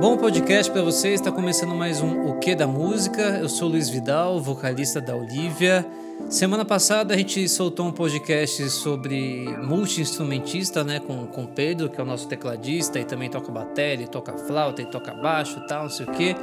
Bom 0.00 0.16
podcast 0.18 0.70
para 0.70 0.82
vocês, 0.82 1.14
está 1.14 1.32
começando 1.32 1.74
mais 1.74 2.02
um 2.02 2.26
O 2.26 2.38
Que 2.38 2.54
da 2.54 2.66
Música. 2.66 3.22
Eu 3.38 3.48
sou 3.48 3.68
Luiz 3.68 3.88
Vidal, 3.88 4.40
vocalista 4.40 5.00
da 5.00 5.16
Olivia. 5.16 5.86
Semana 6.28 6.64
passada 6.64 7.14
a 7.14 7.16
gente 7.16 7.48
soltou 7.48 7.86
um 7.86 7.92
podcast 7.92 8.68
sobre 8.68 9.46
multi-instrumentista, 9.62 10.84
né, 10.84 11.00
com 11.00 11.26
com 11.26 11.46
Pedro, 11.46 11.88
que 11.88 11.98
é 12.00 12.04
o 12.04 12.06
nosso 12.06 12.28
tecladista 12.28 12.98
e 12.98 13.04
também 13.04 13.30
toca 13.30 13.50
bateria, 13.50 14.06
toca 14.06 14.36
flauta 14.36 14.82
e 14.82 14.86
toca 14.86 15.14
baixo 15.14 15.60
e 15.60 15.66
tal, 15.66 15.84
não 15.84 15.90
sei 15.90 16.04
o 16.04 16.10
quê. 16.12 16.36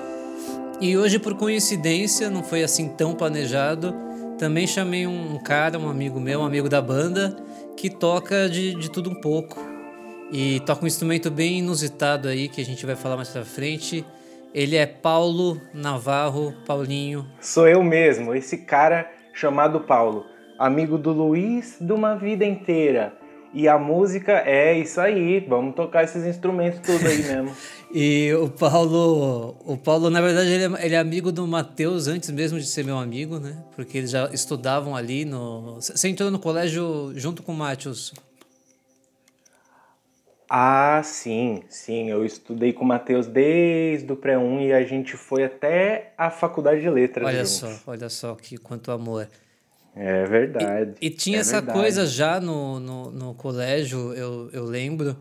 E 0.82 0.98
hoje 0.98 1.20
por 1.20 1.36
coincidência, 1.36 2.30
não 2.30 2.42
foi 2.42 2.64
assim 2.64 2.90
tão 2.90 3.14
planejado, 3.14 3.94
também 4.40 4.66
chamei 4.66 5.06
um 5.06 5.38
cara, 5.38 5.78
um 5.78 5.90
amigo 5.90 6.20
meu, 6.20 6.40
um 6.40 6.46
amigo 6.46 6.70
da 6.70 6.82
banda, 6.82 7.36
que 7.80 7.89
toca 7.89 8.50
de, 8.50 8.75
de 8.75 8.91
tudo 8.91 9.09
um 9.09 9.16
pouco. 9.16 9.57
E 10.32 10.59
toca 10.59 10.84
um 10.84 10.88
instrumento 10.88 11.31
bem 11.31 11.59
inusitado 11.59 12.27
aí, 12.27 12.49
que 12.49 12.59
a 12.59 12.66
gente 12.66 12.85
vai 12.85 12.95
falar 12.95 13.16
mais 13.16 13.30
pra 13.30 13.45
frente. 13.45 14.05
Ele 14.54 14.76
é 14.76 14.85
Paulo 14.85 15.59
Navarro, 15.73 16.54
Paulinho. 16.68 17.26
Sou 17.40 17.68
eu 17.70 17.81
mesmo, 17.81 18.35
esse 18.35 18.57
cara 18.57 19.09
chamado 19.34 19.80
Paulo, 19.80 20.26
amigo 20.59 20.98
do 20.98 21.12
Luiz 21.12 21.77
de 21.80 21.94
uma 21.94 22.16
vida 22.16 22.44
inteira. 22.44 23.13
E 23.54 23.68
a 23.68 23.80
música 23.80 24.43
é 24.46 24.77
isso 24.77 24.99
aí, 24.99 25.40
vamos 25.40 25.73
tocar 25.73 26.04
esses 26.04 26.26
instrumentos 26.26 26.82
tudo 26.82 27.07
aí 27.07 27.23
mesmo. 27.23 27.55
e 27.91 28.34
o 28.34 28.49
Paulo, 28.49 29.57
o 29.66 29.77
Paulo 29.77 30.09
na 30.09 30.21
verdade 30.21 30.49
ele 30.49 30.75
é, 30.75 30.85
ele 30.85 30.95
é 30.95 30.98
amigo 30.98 31.31
do 31.31 31.48
Matheus 31.48 32.07
antes 32.07 32.29
mesmo 32.29 32.59
de 32.59 32.65
ser 32.65 32.85
meu 32.85 32.98
amigo, 32.98 33.39
né? 33.39 33.63
Porque 33.75 33.98
eles 33.98 34.12
já 34.12 34.29
estudavam 34.31 34.95
ali 34.95 35.25
no, 35.25 35.75
você 35.75 36.07
entrou 36.07 36.29
no 36.29 36.39
colégio 36.39 37.12
junto 37.15 37.41
com 37.41 37.52
o 37.52 37.55
Matheus? 37.55 38.13
Ah, 40.49 41.02
sim, 41.03 41.62
sim. 41.70 42.09
Eu 42.09 42.25
estudei 42.25 42.73
com 42.73 42.84
o 42.84 42.88
Matheus 42.88 43.27
desde 43.27 44.12
o 44.12 44.15
pré-1 44.15 44.68
e 44.68 44.74
a 44.74 44.84
gente 44.84 45.15
foi 45.15 45.43
até 45.43 46.12
a 46.18 46.31
faculdade 46.31 46.81
de 46.81 46.90
letras. 46.90 47.27
Olha 47.27 47.46
juntos. 47.46 47.51
só, 47.51 47.91
olha 47.91 48.09
só 48.09 48.35
que 48.35 48.57
quanto 48.57 48.91
amor. 48.91 49.27
É 49.96 50.26
verdade. 50.26 50.96
E, 50.99 51.07
e 51.07 51.09
tinha 51.09 51.37
é 51.37 51.41
essa 51.41 51.57
verdade. 51.57 51.77
coisa 51.77 52.07
já 52.07 52.40
no, 52.40 52.79
no, 52.79 53.12
no 53.12 53.34
colégio, 53.35 54.13
eu, 54.13 54.49
eu 54.51 54.63
lembro, 54.63 55.15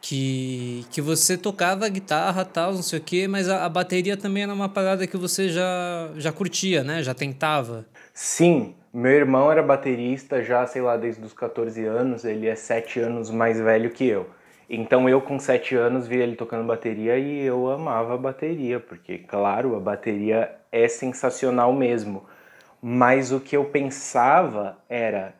que, 0.00 0.84
que 0.90 1.00
você 1.00 1.36
tocava 1.36 1.88
guitarra 1.88 2.44
tal, 2.44 2.72
não 2.72 2.82
sei 2.82 2.98
o 2.98 3.02
quê, 3.02 3.28
mas 3.28 3.48
a, 3.48 3.64
a 3.64 3.68
bateria 3.68 4.16
também 4.16 4.42
era 4.44 4.52
uma 4.52 4.68
parada 4.68 5.06
que 5.06 5.16
você 5.16 5.48
já, 5.48 6.10
já 6.16 6.32
curtia, 6.32 6.82
né? 6.82 7.02
Já 7.02 7.14
tentava. 7.14 7.86
Sim, 8.14 8.74
meu 8.92 9.12
irmão 9.12 9.52
era 9.52 9.62
baterista 9.62 10.42
já, 10.42 10.66
sei 10.66 10.82
lá, 10.82 10.96
desde 10.96 11.24
os 11.24 11.32
14 11.32 11.84
anos. 11.84 12.24
Ele 12.24 12.48
é 12.48 12.54
7 12.54 13.00
anos 13.00 13.30
mais 13.30 13.60
velho 13.60 13.90
que 13.90 14.06
eu. 14.06 14.28
Então 14.68 15.08
eu 15.08 15.20
com 15.20 15.38
7 15.38 15.74
anos 15.74 16.06
via 16.06 16.22
ele 16.22 16.36
tocando 16.36 16.66
bateria 16.66 17.18
e 17.18 17.40
eu 17.40 17.68
amava 17.68 18.14
a 18.14 18.18
bateria, 18.18 18.78
porque 18.78 19.18
claro, 19.18 19.76
a 19.76 19.80
bateria 19.80 20.56
é 20.70 20.88
sensacional 20.88 21.72
mesmo. 21.72 22.24
Mas 22.80 23.32
o 23.32 23.40
que 23.40 23.56
eu 23.56 23.64
pensava 23.64 24.78
era 24.88 25.34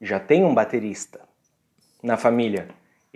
já 0.00 0.20
tem 0.20 0.44
um 0.44 0.54
baterista 0.54 1.20
na 2.02 2.16
família. 2.16 2.68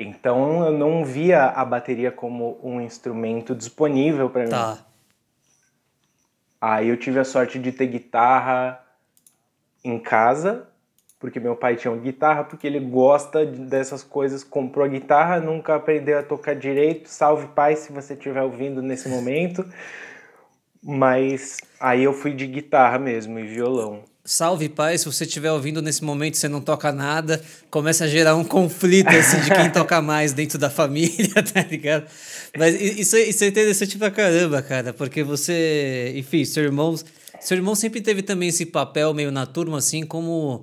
Então 0.03 0.65
eu 0.65 0.73
não 0.73 1.05
via 1.05 1.45
a 1.45 1.63
bateria 1.63 2.11
como 2.11 2.59
um 2.63 2.81
instrumento 2.81 3.55
disponível 3.55 4.31
para 4.31 4.45
mim. 4.45 4.51
Tá. 4.51 4.79
Aí 6.59 6.89
eu 6.89 6.97
tive 6.97 7.19
a 7.19 7.25
sorte 7.25 7.59
de 7.59 7.71
ter 7.71 7.87
guitarra 7.87 8.83
em 9.85 9.99
casa, 9.99 10.67
porque 11.19 11.39
meu 11.39 11.55
pai 11.55 11.77
tinha 11.77 11.93
uma 11.93 12.01
guitarra, 12.01 12.45
porque 12.45 12.67
ele 12.67 12.81
gosta 12.81 13.45
dessas 13.45 14.03
coisas, 14.03 14.43
comprou 14.43 14.87
a 14.87 14.89
guitarra, 14.89 15.39
nunca 15.39 15.75
aprendeu 15.75 16.19
a 16.19 16.23
tocar 16.23 16.57
direito. 16.57 17.07
Salve 17.11 17.49
pai 17.49 17.77
se 17.77 17.93
você 17.93 18.15
estiver 18.15 18.43
ouvindo 18.43 18.81
nesse 18.81 19.07
momento. 19.07 19.69
Mas 20.83 21.59
aí 21.79 22.05
eu 22.05 22.15
fui 22.15 22.33
de 22.33 22.47
guitarra 22.47 22.99
mesmo 22.99 23.39
e 23.39 23.47
violão. 23.47 24.03
Salve, 24.33 24.69
pai, 24.69 24.97
se 24.97 25.07
você 25.07 25.25
estiver 25.25 25.51
ouvindo 25.51 25.83
nesse 25.83 26.05
momento 26.05 26.37
você 26.37 26.47
não 26.47 26.61
toca 26.61 26.93
nada, 26.93 27.43
começa 27.69 28.05
a 28.05 28.07
gerar 28.07 28.37
um 28.37 28.45
conflito 28.45 29.09
assim, 29.09 29.41
de 29.41 29.51
quem 29.51 29.69
toca 29.75 30.01
mais 30.01 30.33
dentro 30.33 30.57
da 30.57 30.71
família, 30.71 31.35
tá 31.43 31.67
ligado? 31.69 32.07
Mas 32.57 32.81
isso, 32.81 33.17
isso 33.17 33.43
é 33.43 33.49
interessante 33.49 33.99
pra 33.99 34.09
caramba, 34.09 34.63
cara, 34.63 34.93
porque 34.93 35.25
você, 35.25 36.13
enfim, 36.15 36.45
seu 36.45 36.63
irmão, 36.63 36.95
seu 37.41 37.57
irmão 37.57 37.75
sempre 37.75 38.01
teve 38.01 38.23
também 38.23 38.51
esse 38.51 38.67
papel 38.67 39.13
meio 39.13 39.33
na 39.33 39.47
turma, 39.47 39.79
assim, 39.79 40.07
como 40.07 40.63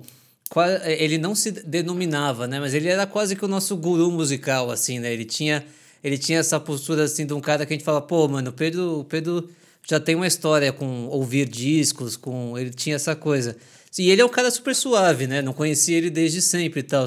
ele 0.86 1.18
não 1.18 1.34
se 1.34 1.50
denominava, 1.50 2.46
né? 2.46 2.58
Mas 2.58 2.72
ele 2.72 2.88
era 2.88 3.06
quase 3.06 3.36
que 3.36 3.44
o 3.44 3.48
nosso 3.48 3.76
guru 3.76 4.10
musical, 4.10 4.70
assim, 4.70 4.98
né? 4.98 5.12
Ele 5.12 5.26
tinha, 5.26 5.62
ele 6.02 6.16
tinha 6.16 6.38
essa 6.38 6.58
postura, 6.58 7.04
assim, 7.04 7.26
de 7.26 7.34
um 7.34 7.40
cara 7.40 7.66
que 7.66 7.74
a 7.74 7.76
gente 7.76 7.84
fala, 7.84 8.00
pô, 8.00 8.26
mano, 8.28 8.50
Pedro, 8.50 9.00
o 9.00 9.04
Pedro 9.04 9.46
já 9.86 9.98
tem 9.98 10.14
uma 10.14 10.26
história 10.26 10.72
com 10.72 11.06
ouvir 11.06 11.48
discos, 11.48 12.16
com 12.16 12.56
ele 12.58 12.70
tinha 12.70 12.96
essa 12.96 13.14
coisa. 13.16 13.56
E 13.98 14.10
ele 14.10 14.20
é 14.20 14.24
um 14.24 14.28
cara 14.28 14.50
super 14.50 14.74
suave, 14.74 15.26
né? 15.26 15.42
Não 15.42 15.52
conhecia 15.52 15.96
ele 15.96 16.10
desde 16.10 16.40
sempre 16.40 16.80
e 16.80 16.82
tal. 16.82 17.06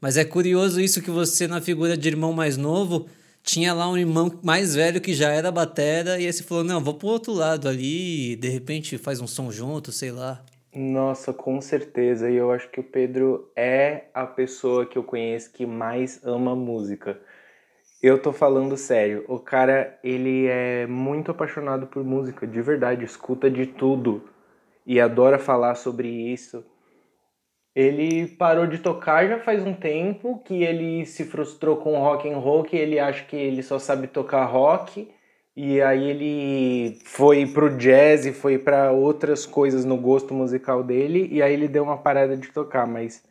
Mas 0.00 0.16
é 0.16 0.24
curioso 0.24 0.80
isso 0.80 1.00
que 1.00 1.10
você, 1.10 1.46
na 1.46 1.60
figura 1.60 1.96
de 1.96 2.08
irmão 2.08 2.32
mais 2.32 2.56
novo, 2.56 3.06
tinha 3.42 3.72
lá 3.74 3.88
um 3.88 3.96
irmão 3.96 4.38
mais 4.42 4.74
velho 4.74 5.00
que 5.00 5.14
já 5.14 5.30
era 5.30 5.50
batera 5.50 6.18
e 6.18 6.26
esse 6.26 6.42
falou: 6.42 6.64
não, 6.64 6.82
vou 6.82 6.94
pro 6.94 7.08
outro 7.08 7.32
lado 7.32 7.68
ali 7.68 8.32
e 8.32 8.36
de 8.36 8.48
repente 8.48 8.98
faz 8.98 9.20
um 9.20 9.26
som 9.26 9.50
junto, 9.50 9.92
sei 9.92 10.10
lá. 10.10 10.44
Nossa, 10.74 11.32
com 11.32 11.60
certeza. 11.60 12.30
E 12.30 12.36
eu 12.36 12.50
acho 12.50 12.70
que 12.70 12.80
o 12.80 12.84
Pedro 12.84 13.50
é 13.54 14.04
a 14.14 14.26
pessoa 14.26 14.86
que 14.86 14.96
eu 14.96 15.04
conheço 15.04 15.52
que 15.52 15.66
mais 15.66 16.20
ama 16.24 16.56
música. 16.56 17.20
Eu 18.02 18.18
tô 18.20 18.32
falando 18.32 18.76
sério. 18.76 19.24
O 19.28 19.38
cara, 19.38 19.96
ele 20.02 20.46
é 20.48 20.88
muito 20.88 21.30
apaixonado 21.30 21.86
por 21.86 22.02
música, 22.02 22.44
de 22.48 22.60
verdade, 22.60 23.04
escuta 23.04 23.48
de 23.48 23.64
tudo 23.64 24.28
e 24.84 25.00
adora 25.00 25.38
falar 25.38 25.76
sobre 25.76 26.08
isso. 26.08 26.64
Ele 27.74 28.26
parou 28.26 28.66
de 28.66 28.78
tocar 28.78 29.28
já 29.28 29.38
faz 29.38 29.62
um 29.64 29.72
tempo, 29.72 30.42
que 30.44 30.64
ele 30.64 31.06
se 31.06 31.24
frustrou 31.24 31.76
com 31.76 31.96
rock 31.96 32.28
and 32.28 32.38
roll, 32.38 32.64
que 32.64 32.76
ele 32.76 32.98
acha 32.98 33.24
que 33.24 33.36
ele 33.36 33.62
só 33.62 33.78
sabe 33.78 34.08
tocar 34.08 34.44
rock, 34.46 35.08
e 35.56 35.80
aí 35.80 36.10
ele 36.10 36.98
foi 37.04 37.46
pro 37.46 37.76
jazz 37.78 38.26
e 38.26 38.32
foi 38.32 38.58
para 38.58 38.90
outras 38.90 39.46
coisas 39.46 39.84
no 39.84 39.96
gosto 39.96 40.34
musical 40.34 40.82
dele, 40.82 41.28
e 41.30 41.40
aí 41.40 41.54
ele 41.54 41.68
deu 41.68 41.84
uma 41.84 41.96
parada 41.96 42.36
de 42.36 42.48
tocar, 42.48 42.86
mas 42.86 43.24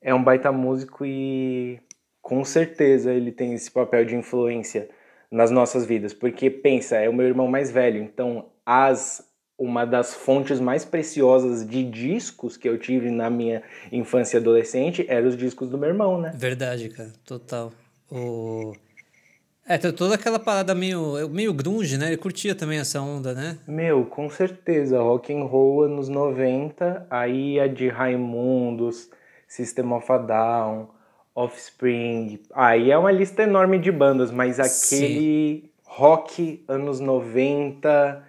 é 0.00 0.14
um 0.14 0.22
baita 0.22 0.52
músico 0.52 1.04
e 1.04 1.80
com 2.24 2.42
certeza 2.42 3.12
ele 3.12 3.30
tem 3.30 3.52
esse 3.52 3.70
papel 3.70 4.02
de 4.06 4.16
influência 4.16 4.88
nas 5.30 5.50
nossas 5.50 5.84
vidas, 5.84 6.14
porque 6.14 6.48
pensa, 6.48 6.96
é 6.96 7.06
o 7.06 7.12
meu 7.12 7.26
irmão 7.26 7.46
mais 7.46 7.70
velho, 7.70 8.02
então 8.02 8.46
as 8.64 9.30
uma 9.58 9.84
das 9.84 10.14
fontes 10.14 10.58
mais 10.58 10.84
preciosas 10.84 11.64
de 11.68 11.84
discos 11.84 12.56
que 12.56 12.66
eu 12.66 12.78
tive 12.78 13.10
na 13.10 13.28
minha 13.28 13.62
infância 13.92 14.38
e 14.38 14.40
adolescente 14.40 15.04
eram 15.06 15.28
os 15.28 15.36
discos 15.36 15.68
do 15.68 15.76
meu 15.76 15.90
irmão, 15.90 16.18
né? 16.18 16.32
Verdade, 16.34 16.88
cara, 16.88 17.12
total. 17.24 17.72
O 18.10 18.72
é, 19.66 19.78
toda 19.78 20.14
aquela 20.14 20.38
parada 20.38 20.74
meio, 20.74 21.28
meio 21.28 21.52
grunge, 21.52 21.96
né? 21.96 22.08
Ele 22.08 22.16
curtia 22.16 22.54
também 22.54 22.78
essa 22.78 23.00
onda, 23.00 23.32
né? 23.32 23.58
Meu, 23.66 24.04
com 24.04 24.28
certeza. 24.28 24.98
Rock 25.00 25.32
and 25.32 25.44
roll 25.44 25.84
anos 25.84 26.08
90, 26.08 27.06
aí 27.08 27.60
a 27.60 27.66
de 27.66 27.88
Raimundos, 27.88 29.10
System 29.46 29.92
of 29.92 30.10
a 30.10 30.18
Down, 30.18 30.88
Offspring. 31.34 32.40
Aí 32.54 32.90
é 32.90 32.98
uma 32.98 33.10
lista 33.10 33.42
enorme 33.42 33.78
de 33.78 33.90
bandas, 33.90 34.30
mas 34.30 34.60
aquele 34.60 35.62
Sim. 35.62 35.70
rock 35.84 36.64
anos 36.68 37.00
90, 37.00 38.22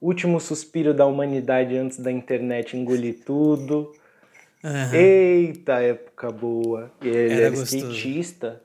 último 0.00 0.40
suspiro 0.40 0.94
da 0.94 1.04
humanidade 1.06 1.76
antes 1.76 1.98
da 1.98 2.10
internet 2.10 2.76
engolir 2.76 3.24
tudo. 3.24 3.92
Uhum. 4.62 4.94
Eita, 4.94 5.80
época 5.82 6.30
boa. 6.30 6.90
E 7.02 7.08
ele 7.08 7.32
Era 7.34 7.42
era 7.42 7.50
gostoso. 7.50 7.76
skatista. 7.76 8.62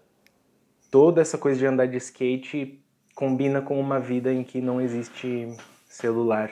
Toda 0.92 1.22
essa 1.22 1.38
coisa 1.38 1.60
de 1.60 1.66
andar 1.66 1.88
de 1.88 1.98
skate 1.98 2.80
combina 3.14 3.62
com 3.62 3.80
uma 3.80 4.00
vida 4.00 4.32
em 4.34 4.44
que 4.44 4.62
não 4.62 4.80
existe 4.80 5.48
celular 5.88 6.52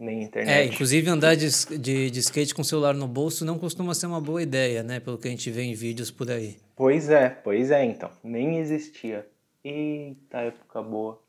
nem 0.00 0.22
internet. 0.22 0.50
É, 0.50 0.64
inclusive 0.64 1.08
andar 1.08 1.36
de, 1.36 1.48
de, 1.78 2.10
de 2.10 2.18
skate 2.20 2.54
com 2.54 2.62
o 2.62 2.64
celular 2.64 2.94
no 2.94 3.06
bolso 3.06 3.44
não 3.44 3.58
costuma 3.58 3.94
ser 3.94 4.06
uma 4.06 4.20
boa 4.20 4.42
ideia, 4.42 4.82
né? 4.82 4.98
Pelo 4.98 5.18
que 5.18 5.28
a 5.28 5.30
gente 5.30 5.50
vê 5.50 5.62
em 5.62 5.74
vídeos 5.74 6.10
por 6.10 6.30
aí. 6.30 6.56
Pois 6.74 7.10
é, 7.10 7.28
pois 7.28 7.70
é, 7.70 7.84
então. 7.84 8.10
Nem 8.24 8.58
existia. 8.58 9.26
Eita, 9.62 10.38
época 10.38 10.82
boa. 10.82 11.20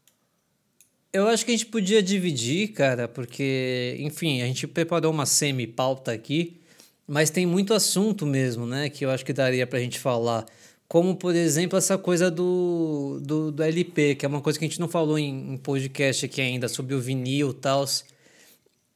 Eu 1.12 1.28
acho 1.28 1.44
que 1.46 1.52
a 1.52 1.58
gente 1.58 1.66
podia 1.66 2.02
dividir, 2.02 2.70
cara, 2.70 3.06
porque, 3.06 3.98
enfim, 4.00 4.42
a 4.42 4.46
gente 4.46 4.66
preparou 4.66 5.12
uma 5.12 5.26
semi-pauta 5.26 6.14
aqui, 6.14 6.62
mas 7.06 7.30
tem 7.30 7.46
muito 7.46 7.74
assunto 7.74 8.26
mesmo, 8.26 8.66
né? 8.66 8.90
Que 8.90 9.04
eu 9.04 9.12
acho 9.12 9.26
que 9.26 9.34
daria 9.34 9.68
pra 9.68 9.80
gente 9.80 10.00
falar. 10.00 10.46
Como, 10.88 11.16
por 11.16 11.36
exemplo, 11.36 11.78
essa 11.78 11.98
coisa 11.98 12.32
do, 12.32 13.20
do, 13.22 13.52
do 13.52 13.64
LP, 13.64 14.16
que 14.16 14.26
é 14.26 14.30
uma 14.30 14.40
coisa 14.40 14.58
que 14.58 14.64
a 14.64 14.68
gente 14.68 14.80
não 14.80 14.88
falou 14.88 15.20
em, 15.20 15.54
em 15.54 15.58
podcast 15.58 16.26
aqui 16.26 16.40
ainda, 16.40 16.70
sobre 16.70 16.96
o 16.96 17.02
vinil 17.02 17.52
e 17.52 17.54
tal. 17.56 17.86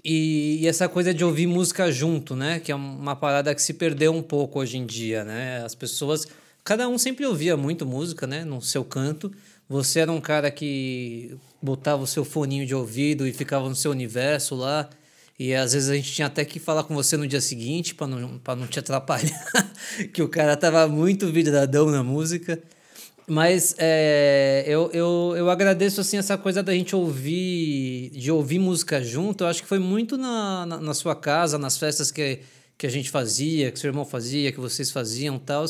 E, 0.07 0.59
e, 0.61 0.67
essa 0.67 0.87
coisa 0.87 1.11
de 1.11 1.25
ouvir 1.25 1.47
música 1.47 1.91
junto, 1.91 2.35
né? 2.35 2.59
Que 2.59 2.71
é 2.71 2.75
uma 2.75 3.15
parada 3.15 3.55
que 3.55 3.61
se 3.61 3.73
perdeu 3.73 4.13
um 4.13 4.21
pouco 4.21 4.59
hoje 4.59 4.77
em 4.77 4.85
dia, 4.85 5.23
né? 5.23 5.63
As 5.65 5.73
pessoas 5.73 6.27
cada 6.63 6.87
um 6.87 6.95
sempre 6.95 7.25
ouvia 7.25 7.57
muito 7.57 7.87
música, 7.87 8.27
né? 8.27 8.45
No 8.45 8.61
seu 8.61 8.85
canto. 8.85 9.31
Você 9.67 9.99
era 9.99 10.11
um 10.11 10.21
cara 10.21 10.51
que 10.51 11.35
botava 11.59 12.03
o 12.03 12.07
seu 12.07 12.23
foninho 12.23 12.67
de 12.67 12.75
ouvido 12.75 13.27
e 13.27 13.33
ficava 13.33 13.67
no 13.67 13.75
seu 13.75 13.89
universo 13.89 14.53
lá. 14.53 14.87
E 15.39 15.55
às 15.55 15.73
vezes 15.73 15.89
a 15.89 15.95
gente 15.95 16.11
tinha 16.11 16.27
até 16.27 16.45
que 16.45 16.59
falar 16.59 16.83
com 16.83 16.93
você 16.93 17.17
no 17.17 17.27
dia 17.27 17.41
seguinte 17.41 17.95
para 17.95 18.05
não, 18.05 18.39
não 18.57 18.67
te 18.67 18.77
atrapalhar, 18.77 19.73
que 20.13 20.21
o 20.21 20.29
cara 20.29 20.55
tava 20.55 20.87
muito 20.87 21.31
vidradão 21.31 21.89
na 21.89 22.03
música. 22.03 22.61
Mas 23.27 23.75
é, 23.79 24.63
eu, 24.67 24.91
eu, 24.93 25.33
eu 25.35 25.49
agradeço 25.49 25.99
assim 25.99 26.17
essa 26.17 26.37
coisa 26.37 26.61
da 26.61 26.73
gente 26.73 26.95
ouvir, 26.95 28.11
de 28.11 28.31
ouvir 28.31 28.59
música 28.59 29.03
junto. 29.03 29.43
Eu 29.43 29.47
acho 29.47 29.63
que 29.63 29.67
foi 29.67 29.79
muito 29.79 30.15
na, 30.15 30.65
na, 30.65 30.77
na 30.79 30.93
sua 30.93 31.15
casa, 31.15 31.57
nas 31.57 31.77
festas 31.77 32.11
que, 32.11 32.39
que 32.77 32.85
a 32.85 32.89
gente 32.89 33.09
fazia, 33.09 33.71
que 33.71 33.79
seu 33.79 33.89
irmão 33.89 34.05
fazia, 34.05 34.51
que 34.51 34.59
vocês 34.59 34.91
faziam 34.91 35.39
tal 35.39 35.65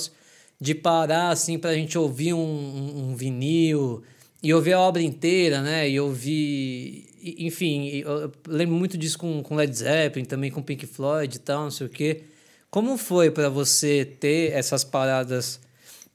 de 0.60 0.74
parar 0.74 1.30
assim 1.30 1.57
para 1.57 1.72
a 1.72 1.75
gente 1.75 1.98
ouvir 1.98 2.34
um, 2.34 2.40
um, 2.40 3.10
um, 3.10 3.16
vinil 3.16 4.04
e 4.42 4.54
ouvir 4.54 4.74
a 4.74 4.80
obra 4.80 5.01
inteira, 5.01 5.62
né? 5.62 5.90
E 5.90 6.00
ouvir, 6.00 7.08
enfim, 7.38 7.88
eu 7.98 8.31
lembro 8.48 8.75
muito 8.75 8.98
disso 8.98 9.18
com, 9.18 9.42
com 9.44 9.56
Led 9.56 9.75
Zeppelin, 9.75 10.25
também 10.25 10.51
com 10.51 10.62
Pink 10.62 10.86
Floyd 10.86 11.36
e 11.36 11.40
tal, 11.40 11.63
não 11.63 11.72
sei 11.72 11.88
o 11.88 11.90
quê. 11.90 12.24
Como 12.69 12.98
foi 12.98 13.31
para 13.31 13.50
você 13.50 14.06
ter 14.06 14.51
essas 14.51 14.84
paradas 14.84 15.60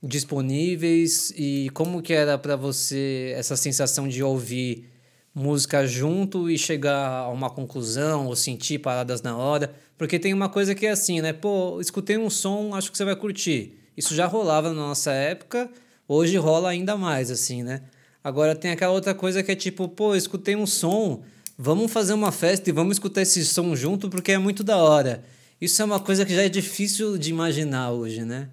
disponíveis 0.02 1.32
e 1.36 1.70
como 1.74 2.00
que 2.00 2.12
era 2.12 2.38
para 2.38 2.56
você 2.56 3.34
essa 3.36 3.56
sensação 3.56 4.08
de 4.08 4.22
ouvir 4.22 4.88
música 5.34 5.86
junto 5.86 6.50
e 6.50 6.58
chegar 6.58 7.24
a 7.24 7.28
uma 7.28 7.50
conclusão 7.50 8.26
ou 8.26 8.34
sentir 8.34 8.78
paradas 8.78 9.22
na 9.22 9.36
hora? 9.36 9.74
Porque 9.98 10.18
tem 10.18 10.32
uma 10.32 10.48
coisa 10.48 10.74
que 10.74 10.86
é 10.86 10.90
assim, 10.90 11.20
né? 11.20 11.32
Pô, 11.32 11.80
escutei 11.80 12.16
um 12.16 12.30
som, 12.30 12.74
acho 12.74 12.90
que 12.90 12.96
você 12.96 13.04
vai 13.04 13.16
curtir. 13.16 13.78
Isso 13.96 14.14
já 14.14 14.26
rolava 14.26 14.68
na 14.68 14.74
nossa 14.74 15.12
época, 15.12 15.70
hoje 16.08 16.36
rola 16.36 16.70
ainda 16.70 16.96
mais, 16.96 17.30
assim, 17.30 17.62
né? 17.62 17.82
Agora 18.24 18.54
tem 18.54 18.70
aquela 18.70 18.92
outra 18.92 19.14
coisa 19.14 19.42
que 19.42 19.52
é 19.52 19.54
tipo, 19.54 19.88
pô, 19.88 20.14
escutei 20.14 20.56
um 20.56 20.66
som, 20.66 21.22
vamos 21.56 21.92
fazer 21.92 22.12
uma 22.14 22.32
festa 22.32 22.70
e 22.70 22.72
vamos 22.72 22.96
escutar 22.96 23.22
esse 23.22 23.44
som 23.44 23.74
junto 23.76 24.08
porque 24.08 24.32
é 24.32 24.38
muito 24.38 24.64
da 24.64 24.76
hora. 24.78 25.22
Isso 25.60 25.80
é 25.82 25.84
uma 25.84 26.00
coisa 26.00 26.24
que 26.24 26.34
já 26.34 26.42
é 26.42 26.48
difícil 26.48 27.18
de 27.18 27.30
imaginar 27.30 27.90
hoje, 27.92 28.24
né? 28.24 28.48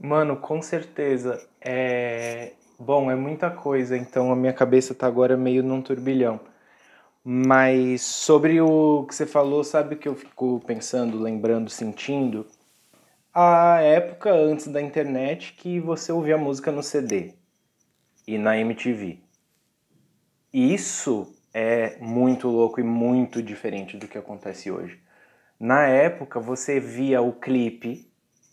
Mano, 0.00 0.36
com 0.36 0.62
certeza. 0.62 1.46
É. 1.60 2.52
Bom, 2.78 3.10
é 3.10 3.16
muita 3.16 3.50
coisa, 3.50 3.96
então 3.96 4.30
a 4.32 4.36
minha 4.36 4.52
cabeça 4.52 4.94
tá 4.94 5.06
agora 5.06 5.36
meio 5.36 5.62
num 5.62 5.82
turbilhão. 5.82 6.40
Mas 7.24 8.02
sobre 8.02 8.60
o 8.60 9.04
que 9.06 9.14
você 9.14 9.26
falou, 9.26 9.64
sabe 9.64 9.94
o 9.96 9.98
que 9.98 10.08
eu 10.08 10.14
fico 10.14 10.62
pensando, 10.66 11.18
lembrando, 11.18 11.68
sentindo? 11.68 12.46
a 13.40 13.80
época 13.80 14.32
antes 14.32 14.66
da 14.66 14.82
internet 14.82 15.52
que 15.52 15.78
você 15.78 16.10
ouvia 16.10 16.36
música 16.36 16.72
no 16.72 16.82
CD 16.82 17.34
e 18.26 18.36
na 18.36 18.58
MTV. 18.58 19.20
Isso 20.52 21.34
é 21.54 21.98
muito 22.00 22.48
louco 22.48 22.80
e 22.80 22.82
muito 22.82 23.40
diferente 23.40 23.96
do 23.96 24.08
que 24.08 24.18
acontece 24.18 24.72
hoje. 24.72 25.00
Na 25.60 25.86
época 25.86 26.40
você 26.40 26.80
via 26.80 27.20
o 27.20 27.32
clipe 27.32 28.10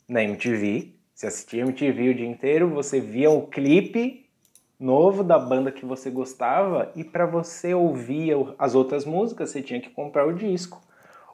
na 0.08 0.24
MTV, 0.24 0.95
você 1.16 1.28
assistia 1.28 1.62
MTV 1.62 2.10
o 2.10 2.14
dia 2.14 2.28
inteiro, 2.28 2.70
você 2.70 3.00
via 3.00 3.32
o 3.32 3.48
clipe 3.48 4.26
novo 4.78 5.24
da 5.24 5.40
banda 5.40 5.72
que 5.72 5.86
você 5.86 6.10
gostava 6.10 6.92
e 6.94 7.04
para 7.06 7.26
você 7.26 7.74
ouvir 7.74 8.36
as 8.60 8.76
outras 8.76 9.06
músicas 9.06 9.50
você 9.50 9.62
tinha 9.62 9.80
que 9.80 9.90
comprar 9.90 10.28
o 10.28 10.34
disco 10.34 10.82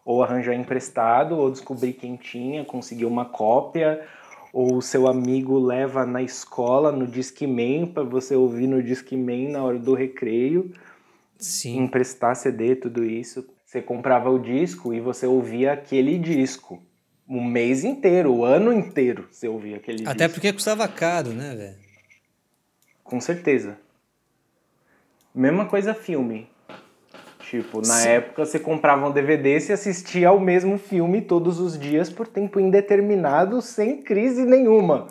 ou 0.05 0.23
arranjar 0.23 0.53
emprestado, 0.53 1.35
ou 1.35 1.51
descobrir 1.51 1.93
quem 1.93 2.15
tinha, 2.15 2.65
conseguir 2.65 3.05
uma 3.05 3.25
cópia, 3.25 4.05
ou 4.51 4.77
o 4.77 4.81
seu 4.81 5.07
amigo 5.07 5.59
leva 5.59 6.05
na 6.05 6.21
escola 6.21 6.91
no 6.91 7.07
Discman 7.07 7.85
para 7.85 8.03
você 8.03 8.35
ouvir 8.35 8.67
no 8.67 8.81
Discman 8.81 9.49
na 9.49 9.63
hora 9.63 9.79
do 9.79 9.93
recreio. 9.93 10.73
Sim. 11.37 11.83
Emprestar 11.83 12.35
CD, 12.35 12.75
tudo 12.75 13.03
isso. 13.03 13.47
Você 13.65 13.81
comprava 13.81 14.29
o 14.29 14.39
disco 14.39 14.93
e 14.93 14.99
você 14.99 15.25
ouvia 15.25 15.71
aquele 15.71 16.17
disco. 16.17 16.83
Um 17.33 17.41
mês 17.41 17.85
inteiro, 17.85 18.33
o 18.33 18.43
ano 18.43 18.73
inteiro 18.73 19.25
você 19.31 19.47
ouvia 19.47 19.77
aquele 19.77 19.99
Até 19.99 20.03
disco. 20.03 20.23
Até 20.25 20.27
porque 20.27 20.51
custava 20.51 20.85
caro, 20.85 21.29
né, 21.29 21.55
velho? 21.55 21.77
Com 23.05 23.21
certeza. 23.21 23.77
Mesma 25.33 25.65
coisa 25.65 25.93
filme. 25.93 26.49
Tipo, 27.39 27.77
na 27.77 27.93
Sim. 27.93 28.09
época 28.09 28.45
você 28.45 28.59
comprava 28.59 29.07
um 29.07 29.11
DVD 29.13 29.57
e 29.57 29.71
assistia 29.71 30.27
ao 30.27 30.41
mesmo 30.41 30.77
filme 30.77 31.21
todos 31.21 31.57
os 31.57 31.79
dias 31.79 32.09
por 32.09 32.27
tempo 32.27 32.59
indeterminado, 32.59 33.61
sem 33.61 34.01
crise 34.01 34.43
nenhuma. 34.43 35.07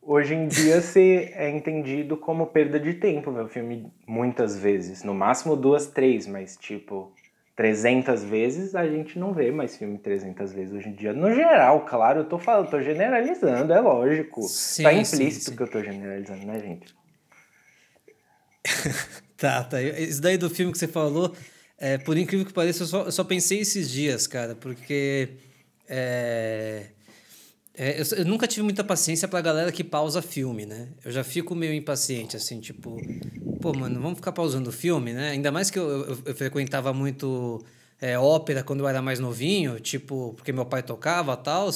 Hoje 0.00 0.34
em 0.36 0.46
dia 0.46 0.78
você 0.80 1.32
é 1.34 1.50
entendido 1.50 2.16
como 2.16 2.46
perda 2.46 2.78
de 2.78 2.94
tempo 2.94 3.32
ver 3.32 3.42
o 3.42 3.48
filme 3.48 3.92
muitas 4.06 4.56
vezes. 4.56 5.02
No 5.02 5.14
máximo 5.14 5.56
duas, 5.56 5.88
três, 5.88 6.28
mas 6.28 6.56
tipo, 6.56 7.12
300 7.56 8.24
vezes 8.24 8.74
a 8.74 8.86
gente 8.86 9.18
não 9.18 9.34
vê 9.34 9.50
mais 9.50 9.76
filme 9.76 9.98
300 9.98 10.52
vezes 10.52 10.72
hoje 10.72 10.88
em 10.88 10.94
dia. 10.94 11.12
No 11.12 11.34
geral, 11.34 11.84
claro, 11.84 12.20
eu 12.20 12.24
tô 12.24 12.38
falando, 12.38 12.70
tô 12.70 12.80
generalizando, 12.80 13.72
é 13.72 13.80
lógico. 13.80 14.42
Sim, 14.42 14.82
tá 14.84 14.92
implícito 14.92 15.44
sim, 15.44 15.50
sim. 15.50 15.56
que 15.56 15.62
eu 15.62 15.68
tô 15.68 15.82
generalizando, 15.82 16.46
né, 16.46 16.58
gente? 16.58 16.94
tá, 19.36 19.64
tá. 19.64 19.82
Isso 19.82 20.22
daí 20.22 20.38
do 20.38 20.48
filme 20.48 20.72
que 20.72 20.78
você 20.78 20.88
falou, 20.88 21.34
é, 21.78 21.98
por 21.98 22.16
incrível 22.16 22.46
que 22.46 22.52
pareça, 22.52 22.82
eu 22.82 22.86
só, 22.86 23.02
eu 23.04 23.12
só 23.12 23.24
pensei 23.24 23.60
esses 23.60 23.90
dias, 23.90 24.26
cara, 24.26 24.54
porque. 24.54 25.30
É, 25.88 26.86
é, 27.82 27.98
eu, 27.98 28.18
eu, 28.18 28.24
nunca 28.26 28.46
tive 28.46 28.62
muita 28.62 28.84
paciência 28.84 29.26
pra 29.26 29.40
galera 29.40 29.72
que 29.72 29.82
pausa 29.82 30.20
filme, 30.20 30.66
né? 30.66 30.88
Eu 31.02 31.10
já 31.10 31.24
fico 31.24 31.54
meio 31.54 31.72
impaciente, 31.72 32.36
assim, 32.36 32.60
tipo, 32.60 33.00
pô, 33.58 33.72
mano, 33.72 33.98
vamos 33.98 34.16
ficar 34.16 34.32
pausando 34.32 34.68
o 34.68 34.72
filme, 34.72 35.14
né? 35.14 35.30
Ainda 35.30 35.50
mais 35.50 35.70
que 35.70 35.78
eu, 35.78 35.88
eu, 35.88 36.18
eu 36.26 36.34
frequentava 36.34 36.92
muito 36.92 37.64
é, 37.98 38.18
ópera 38.18 38.62
quando 38.62 38.80
eu 38.80 38.88
era 38.88 39.00
mais 39.00 39.18
novinho, 39.18 39.80
tipo, 39.80 40.34
porque 40.36 40.52
meu 40.52 40.66
pai 40.66 40.82
tocava 40.82 41.32
e 41.32 41.42
tal. 41.42 41.70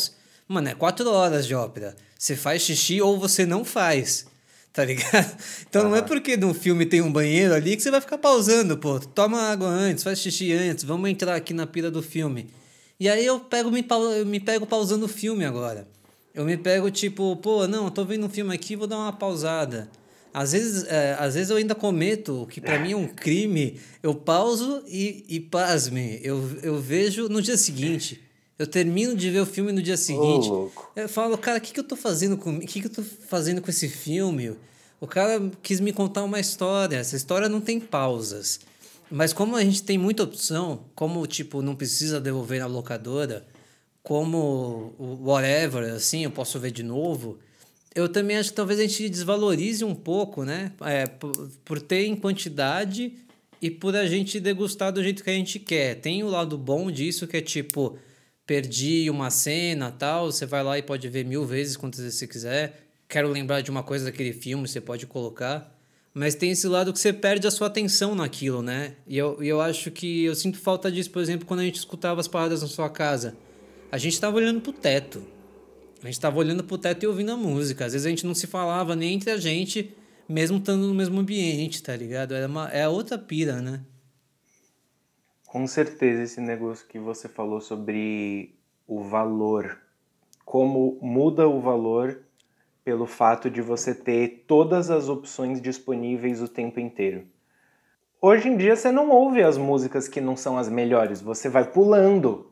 Mano, 0.47 0.69
é 0.69 0.75
quatro 0.75 1.09
horas 1.09 1.47
de 1.47 1.55
ópera. 1.55 1.97
Você 2.19 2.37
faz 2.37 2.61
xixi 2.61 3.01
ou 3.01 3.19
você 3.19 3.47
não 3.47 3.65
faz 3.65 4.27
tá 4.75 4.85
ligado? 4.85 5.37
Então 5.71 5.89
não 5.89 5.97
é 5.97 6.03
porque 6.03 6.37
no 6.37 6.53
filme 6.53 6.85
tem 6.85 7.01
um 7.01 7.11
banheiro 7.11 7.55
ali 7.55 7.77
que 7.77 7.83
você 7.83 7.91
vai 7.91 8.01
ficar 8.01 8.19
pausando, 8.19 8.77
pô. 8.77 9.01
Toma 9.01 9.41
água 9.41 9.69
antes, 9.69 10.05
faz 10.05 10.19
xixi 10.19 10.53
antes, 10.53 10.85
vamos 10.85 11.09
entrar 11.09 11.35
aqui 11.35 11.55
na 11.55 11.67
pira 11.67 11.91
do 11.91 12.03
filme. 12.03 12.51
E 12.99 13.09
aí 13.09 13.25
eu 13.25 13.41
pego 13.41 13.71
me, 13.71 13.85
eu 14.17 14.27
me 14.27 14.41
pego 14.41 14.67
pausando 14.67 15.07
o 15.07 15.09
filme 15.09 15.45
agora. 15.45 15.89
Eu 16.35 16.45
me 16.45 16.57
pego 16.57 16.91
tipo, 16.91 17.37
pô, 17.37 17.67
não, 17.67 17.85
eu 17.85 17.91
tô 17.91 18.05
vendo 18.05 18.27
um 18.27 18.29
filme 18.29 18.55
aqui, 18.55 18.77
vou 18.77 18.87
dar 18.87 18.97
uma 18.97 19.13
pausada. 19.13 19.89
Às 20.33 20.51
vezes, 20.51 20.85
é, 20.89 21.17
às 21.19 21.35
vezes 21.35 21.51
eu 21.51 21.57
ainda 21.57 21.77
cometo, 21.77 22.43
o 22.43 22.47
que 22.47 22.61
para 22.61 22.77
mim 22.77 22.93
é 22.93 22.97
um 22.97 23.07
crime, 23.07 23.79
eu 24.03 24.15
pauso 24.17 24.83
e, 24.89 25.25
e 25.29 25.39
pasme, 25.39 26.19
eu, 26.25 26.59
eu 26.61 26.81
vejo 26.81 27.29
no 27.29 27.41
dia 27.41 27.57
seguinte. 27.57 28.21
Eu 28.59 28.67
termino 28.67 29.17
de 29.17 29.31
ver 29.31 29.41
o 29.41 29.47
filme 29.47 29.73
no 29.73 29.83
dia 29.83 29.97
seguinte. 29.97 30.49
Oh, 30.51 30.71
eu 30.95 31.09
falo, 31.09 31.37
cara, 31.37 31.59
o 31.59 31.61
que, 31.61 31.73
que 31.73 31.81
eu 31.81 31.85
tô 31.85 31.97
fazendo 31.97 32.37
com. 32.37 32.61
Que, 32.61 32.81
que 32.81 32.87
eu 32.87 32.91
tô 32.91 33.03
fazendo 33.03 33.61
com 33.61 33.69
esse 33.69 33.89
filme? 33.89 34.57
O 35.01 35.07
cara 35.07 35.51
quis 35.61 35.81
me 35.81 35.93
contar 35.93 36.23
uma 36.23 36.39
história. 36.39 36.97
Essa 36.97 37.17
história 37.17 37.49
não 37.49 37.61
tem 37.61 37.81
pausas. 37.81 38.61
Mas 39.15 39.33
como 39.33 39.55
a 39.55 39.63
gente 39.63 39.85
tem 39.85 39.97
muita 39.97 40.25
opção, 40.25 40.87
como 40.93 41.25
tipo, 41.25 41.63
não 41.63 41.77
precisa 41.77 42.21
devolver 42.21 42.59
na 42.59 42.67
locadora, 42.67 43.47
como 44.03 44.93
whatever, 44.99 45.95
assim, 45.95 46.25
eu 46.25 46.33
posso 46.33 46.59
ver 46.59 46.73
de 46.73 46.83
novo, 46.83 47.39
eu 47.95 48.09
também 48.09 48.37
acho 48.37 48.51
que 48.51 48.57
talvez 48.57 48.81
a 48.81 48.83
gente 48.83 49.09
desvalorize 49.09 49.85
um 49.85 49.95
pouco, 49.95 50.43
né? 50.45 50.73
É, 50.81 51.07
por, 51.07 51.31
por 51.65 51.81
ter 51.81 52.07
em 52.07 52.17
quantidade 52.17 53.13
e 53.63 53.71
por 53.71 53.95
a 53.95 54.05
gente 54.05 54.41
degustar 54.41 54.93
do 54.93 55.01
jeito 55.01 55.23
que 55.23 55.31
a 55.31 55.35
gente 55.35 55.61
quer. 55.61 55.95
Tem 55.95 56.25
o 56.25 56.29
lado 56.29 56.59
bom 56.59 56.91
disso, 56.91 57.29
que 57.29 57.37
é 57.37 57.41
tipo 57.41 57.97
perdi 58.45 59.09
uma 59.09 59.31
cena 59.31 59.93
tal, 59.93 60.33
você 60.33 60.45
vai 60.45 60.65
lá 60.65 60.77
e 60.77 60.83
pode 60.83 61.09
ver 61.09 61.25
mil 61.25 61.47
vezes 61.47 61.77
quantas 61.77 62.01
vezes 62.01 62.19
você 62.19 62.27
quiser. 62.27 62.89
Quero 63.09 63.29
lembrar 63.29 63.61
de 63.61 63.71
uma 63.71 63.85
coisa 63.85 64.07
daquele 64.07 64.33
filme, 64.33 64.67
você 64.67 64.81
pode 64.81 65.07
colocar. 65.07 65.74
Mas 66.15 66.37
tem 66.37 66.53
esse 66.53 66.69
lado 66.69 66.93
que 66.93 67.01
você 67.01 67.13
perde 67.13 67.45
a 67.45 67.51
sua 67.51 67.67
atenção 67.67 68.15
naquilo, 68.15 68.63
né? 68.63 68.95
E 69.05 69.19
eu, 69.19 69.43
eu 69.43 69.61
acho 69.61 69.91
que 69.91 70.25
eu 70.25 70.35
sinto 70.37 70.61
falta 70.61 70.91
disso, 70.91 71.11
por 71.11 71.21
exemplo, 71.21 71.45
quando 71.45 71.61
a 71.61 71.65
gente 71.65 71.75
escutava 71.75 72.21
as 72.21 72.29
paradas 72.29 72.63
na 72.63 72.69
sua 72.69 72.89
casa. 72.89 73.37
A 73.91 73.99
gente 73.99 74.13
estava 74.13 74.37
olhando 74.37 74.61
pro 74.61 74.73
teto. 74.73 75.25
A 76.01 76.07
gente 76.07 76.15
estava 76.15 76.39
olhando 76.39 76.63
pro 76.63 76.79
teto 76.79 77.03
e 77.03 77.07
ouvindo 77.09 77.33
a 77.33 77.37
música. 77.37 77.85
Às 77.85 77.95
vezes 77.95 78.07
a 78.07 78.11
gente 78.11 78.25
não 78.25 78.35
se 78.35 78.47
falava 78.47 78.95
nem 78.95 79.15
entre 79.15 79.33
a 79.33 79.37
gente, 79.37 79.93
mesmo 80.29 80.59
estando 80.59 80.87
no 80.87 80.95
mesmo 80.95 81.19
ambiente, 81.19 81.83
tá 81.83 81.97
ligado? 81.97 82.33
Era 82.33 82.47
uma, 82.47 82.69
é 82.69 82.89
outra 82.89 83.19
pira, 83.19 83.61
né? 83.61 83.81
Com 85.47 85.67
certeza, 85.67 86.23
esse 86.23 86.41
negócio 86.41 86.87
que 86.87 86.99
você 86.99 87.29
falou 87.29 87.61
sobre 87.61 88.55
o 88.87 89.03
valor, 89.03 89.79
como 90.45 90.97
muda 91.03 91.49
o 91.49 91.61
valor 91.61 92.24
pelo 92.85 93.07
fato 93.07 93.49
de 93.49 93.63
você 93.63 93.95
ter 93.95 94.45
todas 94.47 94.91
as 94.91 95.09
opções 95.09 95.61
disponíveis 95.61 96.43
o 96.43 96.49
tempo 96.49 96.79
inteiro. 96.79 97.25
Hoje 98.21 98.49
em 98.49 98.57
dia 98.57 98.77
você 98.77 98.93
não 98.93 99.11
ouve 99.11 99.43
as 99.43 99.57
músicas 99.57 100.07
que 100.07 100.21
não 100.21 100.37
são 100.37 100.59
as 100.59 100.69
melhores, 100.69 101.21
você 101.21 101.49
vai 101.49 101.65
pulando. 101.65 102.51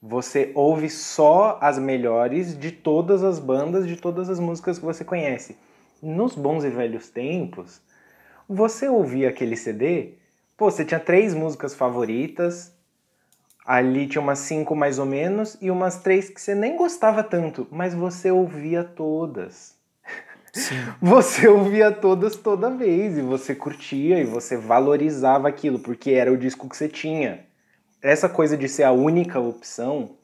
Você 0.00 0.50
ouve 0.54 0.90
só 0.90 1.58
as 1.60 1.78
melhores 1.78 2.58
de 2.58 2.72
todas 2.72 3.22
as 3.22 3.38
bandas, 3.38 3.86
de 3.86 3.96
todas 3.96 4.28
as 4.28 4.40
músicas 4.40 4.78
que 4.78 4.84
você 4.84 5.04
conhece. 5.04 5.56
Nos 6.02 6.34
bons 6.34 6.64
e 6.64 6.70
velhos 6.70 7.08
tempos, 7.08 7.80
você 8.48 8.88
ouvia 8.88 9.28
aquele 9.28 9.56
CD, 9.56 10.14
pô, 10.56 10.70
você 10.70 10.84
tinha 10.84 10.98
três 10.98 11.34
músicas 11.34 11.74
favoritas, 11.74 12.74
ali 13.64 14.06
tinha 14.06 14.22
umas 14.22 14.40
cinco 14.40 14.74
mais 14.74 14.98
ou 14.98 15.06
menos, 15.06 15.56
e 15.60 15.70
umas 15.70 15.98
três 15.98 16.28
que 16.28 16.40
você 16.40 16.54
nem 16.54 16.76
gostava 16.76 17.22
tanto, 17.22 17.66
mas 17.70 17.94
você 17.94 18.30
ouvia 18.30 18.84
todas. 18.84 19.76
Sim. 20.52 20.74
Você 21.00 21.48
ouvia 21.48 21.90
todas 21.90 22.36
toda 22.36 22.68
vez 22.68 23.16
e 23.16 23.22
você 23.22 23.54
curtia 23.54 24.20
e 24.20 24.24
você 24.24 24.54
valorizava 24.54 25.48
aquilo, 25.48 25.78
porque 25.78 26.10
era 26.10 26.30
o 26.30 26.36
disco 26.36 26.68
que 26.68 26.76
você 26.76 26.90
tinha. 26.90 27.46
Essa 28.02 28.28
coisa 28.28 28.54
de 28.54 28.68
ser 28.68 28.82
a 28.82 28.92
única 28.92 29.40
opção 29.40 30.18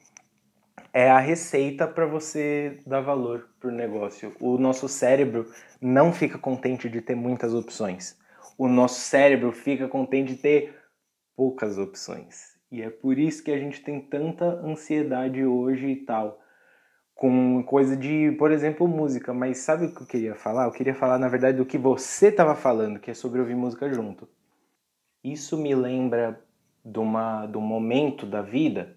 é 0.92 1.08
a 1.08 1.18
receita 1.18 1.86
para 1.86 2.06
você 2.06 2.80
dar 2.86 3.00
valor 3.00 3.48
pro 3.60 3.70
negócio. 3.70 4.34
O 4.40 4.58
nosso 4.58 4.88
cérebro 4.88 5.50
não 5.80 6.12
fica 6.12 6.38
contente 6.38 6.88
de 6.88 7.00
ter 7.00 7.14
muitas 7.14 7.54
opções. 7.54 8.18
O 8.58 8.68
nosso 8.68 9.00
cérebro 9.00 9.52
fica 9.52 9.88
contente 9.88 10.34
de 10.34 10.42
ter 10.42 10.76
poucas 11.36 11.78
opções. 11.78 12.47
E 12.70 12.82
é 12.82 12.90
por 12.90 13.18
isso 13.18 13.42
que 13.42 13.50
a 13.50 13.58
gente 13.58 13.82
tem 13.82 14.00
tanta 14.00 14.44
ansiedade 14.44 15.44
hoje 15.44 15.86
e 15.88 15.96
tal 15.96 16.40
com 17.18 17.64
coisa 17.64 17.96
de, 17.96 18.30
por 18.38 18.52
exemplo, 18.52 18.86
música. 18.86 19.34
Mas 19.34 19.58
sabe 19.58 19.86
o 19.86 19.94
que 19.94 20.02
eu 20.02 20.06
queria 20.06 20.34
falar? 20.36 20.66
Eu 20.66 20.70
queria 20.70 20.94
falar, 20.94 21.18
na 21.18 21.26
verdade, 21.26 21.56
do 21.56 21.66
que 21.66 21.76
você 21.76 22.28
estava 22.28 22.54
falando, 22.54 23.00
que 23.00 23.10
é 23.10 23.14
sobre 23.14 23.40
ouvir 23.40 23.56
música 23.56 23.92
junto. 23.92 24.28
Isso 25.22 25.58
me 25.58 25.74
lembra 25.74 26.40
de, 26.84 27.00
uma, 27.00 27.44
de 27.46 27.58
um 27.58 27.60
momento 27.60 28.24
da 28.24 28.40
vida, 28.40 28.96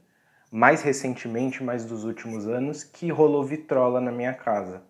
mais 0.51 0.83
recentemente, 0.83 1.63
mais 1.63 1.83
dos 1.83 2.03
últimos 2.03 2.47
anos, 2.47 2.83
que 2.83 3.09
rolou 3.09 3.43
vitrola 3.43 3.99
na 3.99 4.11
minha 4.11 4.35
casa. 4.35 4.83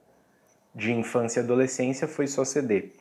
De 0.76 0.92
infância 0.92 1.40
e 1.40 1.44
adolescência 1.44 2.10
foi 2.10 2.28
só 2.28 2.44
CD. 2.44 2.92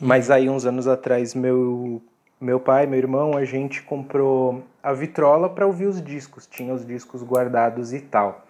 Mas 0.00 0.28
aí, 0.28 0.50
uns 0.50 0.66
anos 0.66 0.88
atrás, 0.88 1.36
meu, 1.36 2.02
meu 2.40 2.58
pai, 2.58 2.86
meu 2.86 2.98
irmão, 2.98 3.36
a 3.36 3.44
gente 3.44 3.82
comprou 3.82 4.64
a 4.82 4.92
vitrola 4.92 5.50
para 5.50 5.66
ouvir 5.66 5.86
os 5.86 6.02
discos. 6.02 6.46
Tinha 6.46 6.72
os 6.72 6.86
discos 6.86 7.22
guardados 7.22 7.92
e 7.92 8.00
tal 8.00 8.46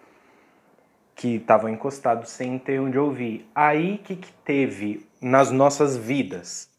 que 1.13 1.35
estavam 1.35 1.69
encostados 1.69 2.29
sem 2.31 2.57
ter 2.57 2.79
onde 2.79 2.97
ouvir. 2.97 3.47
Aí 3.53 3.99
que, 3.99 4.15
que 4.15 4.31
teve 4.43 5.05
nas 5.21 5.51
nossas 5.51 5.95
vidas 5.95 6.69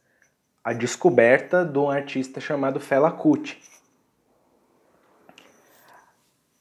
a 0.65 0.73
descoberta 0.73 1.65
de 1.65 1.79
um 1.79 1.91
artista 1.91 2.41
chamado 2.41 2.81
Fela 2.81 3.11
Kuti. 3.13 3.61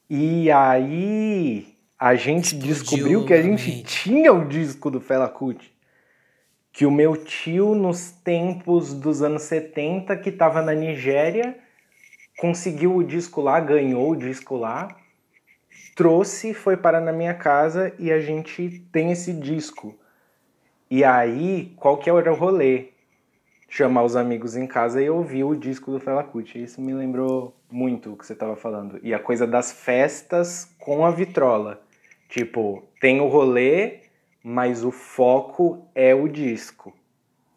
E 0.10 0.52
aí 0.52 1.76
a 1.98 2.16
gente 2.16 2.56
Explodiu 2.56 2.68
descobriu 2.68 3.26
que 3.26 3.34
a 3.34 3.42
gente 3.42 3.84
tinha 3.84 4.34
o 4.34 4.48
disco 4.48 4.92
do 4.92 5.00
Fela 5.00 5.30
Kuti. 5.30 5.74
Que 6.72 6.86
o 6.86 6.92
meu 6.92 7.18
tio, 7.18 7.76
nos 7.76 8.12
tempos 8.12 8.94
dos 8.94 9.22
anos 9.22 9.44
70, 9.44 10.16
que 10.18 10.30
estava 10.30 10.62
na 10.62 10.74
Nigéria, 10.74 11.58
conseguiu 12.38 12.96
o 12.96 13.04
disco 13.04 13.42
lá, 13.42 13.60
ganhou 13.60 14.12
o 14.12 14.16
disco 14.16 14.56
lá, 14.56 14.96
trouxe, 15.96 16.54
foi 16.54 16.76
parar 16.76 17.02
na 17.02 17.12
minha 17.12 17.34
casa 17.34 17.94
e 18.00 18.12
a 18.12 18.20
gente 18.20 18.84
tem 18.92 19.12
esse 19.12 19.34
disco. 19.34 19.96
E 20.90 21.04
aí, 21.04 21.72
qual 21.78 21.98
que 21.98 22.10
era 22.10 22.32
o 22.32 22.36
rolê? 22.36 22.90
Chamar 23.70 24.04
os 24.04 24.16
amigos 24.16 24.58
em 24.58 24.68
casa 24.68 25.02
e 25.02 25.10
ouvir 25.10 25.46
o 25.46 25.56
disco 25.56 25.92
do 25.92 26.00
Fela 26.00 26.24
Kuti. 26.24 26.62
Isso 26.62 26.82
me 26.82 26.94
lembrou 26.94 27.56
muito 27.72 28.12
o 28.12 28.18
que 28.18 28.26
você 28.26 28.34
estava 28.34 28.56
falando. 28.58 29.00
E 29.02 29.14
a 29.14 29.20
coisa 29.20 29.48
das 29.48 29.72
festas 29.72 30.70
com 30.78 31.06
a 31.06 31.12
vitrola. 31.12 31.82
Tipo, 32.28 32.84
tem 33.00 33.22
o 33.22 33.28
rolê, 33.28 34.01
mas 34.44 34.84
o 34.84 34.92
foco 34.92 35.88
é 35.94 36.14
o 36.14 36.28
disco. 36.28 36.94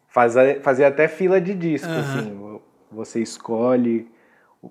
Fazer, 0.07 0.61
fazer 0.61 0.85
até 0.85 1.07
fila 1.07 1.41
de 1.41 1.53
disco, 1.53 1.87
uhum. 1.87 1.99
assim. 1.99 2.59
Você 2.91 3.21
escolhe 3.21 4.07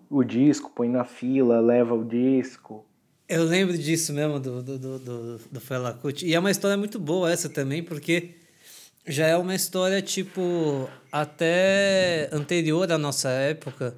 o 0.09 0.25
disco, 0.25 0.73
põe 0.75 0.89
na 0.89 1.05
fila, 1.05 1.61
leva 1.61 1.95
o 1.95 2.05
disco. 2.05 2.85
Eu 3.29 3.45
lembro 3.45 3.77
disso 3.77 4.13
mesmo, 4.13 4.39
do, 4.39 4.63
do, 4.63 4.79
do, 4.79 4.99
do, 4.99 5.39
do. 5.39 6.11
E 6.23 6.35
é 6.35 6.39
uma 6.39 6.51
história 6.51 6.77
muito 6.77 6.99
boa 6.99 7.31
essa 7.31 7.49
também, 7.49 7.83
porque 7.83 8.35
já 9.07 9.27
é 9.27 9.37
uma 9.37 9.55
história, 9.55 10.01
tipo, 10.01 10.89
até 11.11 12.29
anterior 12.33 12.91
à 12.91 12.99
nossa 12.99 13.29
época. 13.29 13.95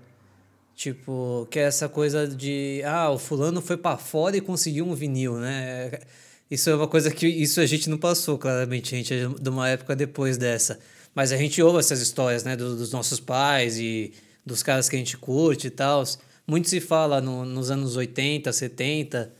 Tipo, 0.75 1.49
que 1.51 1.59
é 1.59 1.63
essa 1.63 1.89
coisa 1.89 2.29
de, 2.29 2.83
ah, 2.85 3.11
o 3.11 3.19
fulano 3.19 3.63
foi 3.63 3.79
para 3.79 3.97
fora 3.97 4.37
e 4.37 4.43
conseguiu 4.43 4.87
um 4.87 4.95
vinil, 4.95 5.39
né? 5.39 6.01
Isso 6.51 6.71
é 6.71 6.75
uma 6.75 6.87
coisa 6.87 7.11
que 7.11 7.27
isso 7.27 7.61
a 7.61 7.67
gente 7.67 7.91
não 7.91 7.99
passou, 7.99 8.39
claramente, 8.39 8.95
a 8.95 8.99
gente 8.99 9.13
é 9.13 9.27
de 9.29 9.49
uma 9.49 9.69
época 9.69 9.97
depois 9.97 10.37
dessa. 10.37 10.79
Mas 11.15 11.33
a 11.33 11.37
gente 11.37 11.61
ouve 11.61 11.79
essas 11.79 12.01
histórias, 12.01 12.45
né, 12.45 12.55
dos, 12.55 12.79
dos 12.79 12.93
nossos 12.93 13.19
pais 13.19 13.79
e 13.79 14.13
dos 14.45 14.63
caras 14.63 14.89
que 14.89 14.95
a 14.95 14.99
gente 14.99 15.17
curte 15.17 15.67
e 15.67 15.71
tal. 15.71 16.05
Muito 16.47 16.69
se 16.69 16.81
fala 16.81 17.21
no, 17.21 17.45
nos 17.45 17.71
anos 17.71 17.97
80, 17.97 18.53
70, 18.53 19.33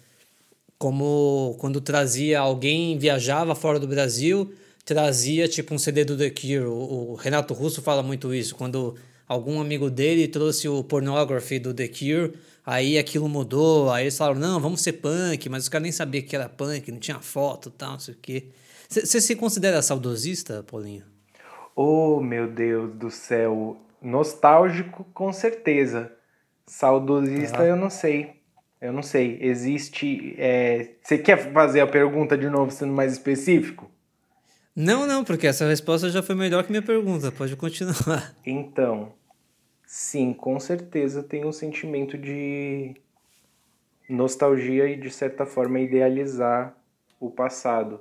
como 0.79 1.55
quando 1.59 1.81
trazia 1.81 2.41
alguém, 2.41 2.99
viajava 2.99 3.55
fora 3.55 3.79
do 3.79 3.87
Brasil, 3.87 4.53
trazia 4.85 5.47
tipo 5.47 5.75
um 5.75 5.79
CD 5.79 6.05
do 6.05 6.17
The 6.17 6.31
Cure. 6.31 6.65
O, 6.65 7.13
o 7.13 7.15
Renato 7.15 7.55
Russo 7.55 7.81
fala 7.83 8.03
muito 8.03 8.35
isso. 8.35 8.57
Quando 8.57 8.97
algum 9.29 9.61
amigo 9.61 9.91
dele 9.91 10.29
trouxe 10.29 10.69
o 10.69 10.83
Pornography 10.85 11.59
do 11.59 11.75
The 11.75 11.89
Cure, 11.89 12.35
aí 12.65 12.99
aquilo 12.99 13.29
mudou. 13.29 13.91
Aí 13.91 14.05
eles 14.05 14.17
falaram: 14.17 14.39
não, 14.39 14.61
vamos 14.61 14.81
ser 14.81 14.95
punk, 14.95 15.49
mas 15.49 15.65
os 15.65 15.69
caras 15.69 15.83
nem 15.83 15.93
sabiam 15.93 16.25
que 16.25 16.37
era 16.37 16.49
punk, 16.49 16.91
não 16.91 16.99
tinha 16.99 17.21
foto 17.21 17.69
e 17.69 17.73
tal, 17.73 17.93
não 17.93 17.99
sei 17.99 18.15
o 18.15 18.19
quê. 18.21 18.49
Você 18.89 19.21
se 19.21 19.35
considera 19.35 19.83
saudosista, 19.83 20.63
Paulinho? 20.63 21.05
Oh, 21.75 22.21
meu 22.21 22.47
Deus 22.47 22.95
do 22.95 23.11
céu. 23.11 23.77
Nostálgico, 24.01 25.05
com 25.13 25.33
certeza. 25.33 26.13
Saudosista, 26.67 27.65
eu 27.65 27.77
não 27.77 27.91
sei. 27.91 28.37
Eu 28.81 28.93
não 28.93 29.03
sei. 29.03 29.39
Existe. 29.41 30.35
É... 30.39 30.91
Você 31.03 31.19
quer 31.19 31.53
fazer 31.53 31.81
a 31.81 31.87
pergunta 31.87 32.39
de 32.39 32.49
novo, 32.49 32.71
sendo 32.71 32.93
mais 32.93 33.13
específico? 33.13 33.91
Não, 34.77 35.07
não, 35.07 35.25
porque 35.25 35.47
essa 35.47 35.67
resposta 35.67 36.11
já 36.11 36.23
foi 36.23 36.35
melhor 36.35 36.63
que 36.63 36.71
minha 36.71 36.83
pergunta. 36.83 37.33
Pode 37.33 37.57
continuar. 37.57 38.35
Então, 38.45 39.15
sim, 39.87 40.35
com 40.35 40.61
certeza 40.61 41.23
tem 41.23 41.47
um 41.47 41.53
sentimento 41.53 42.19
de 42.19 42.95
nostalgia 44.07 44.87
e, 44.87 44.97
de 44.97 45.11
certa 45.11 45.47
forma, 45.47 45.81
idealizar 45.81 46.77
o 47.19 47.31
passado. 47.31 48.01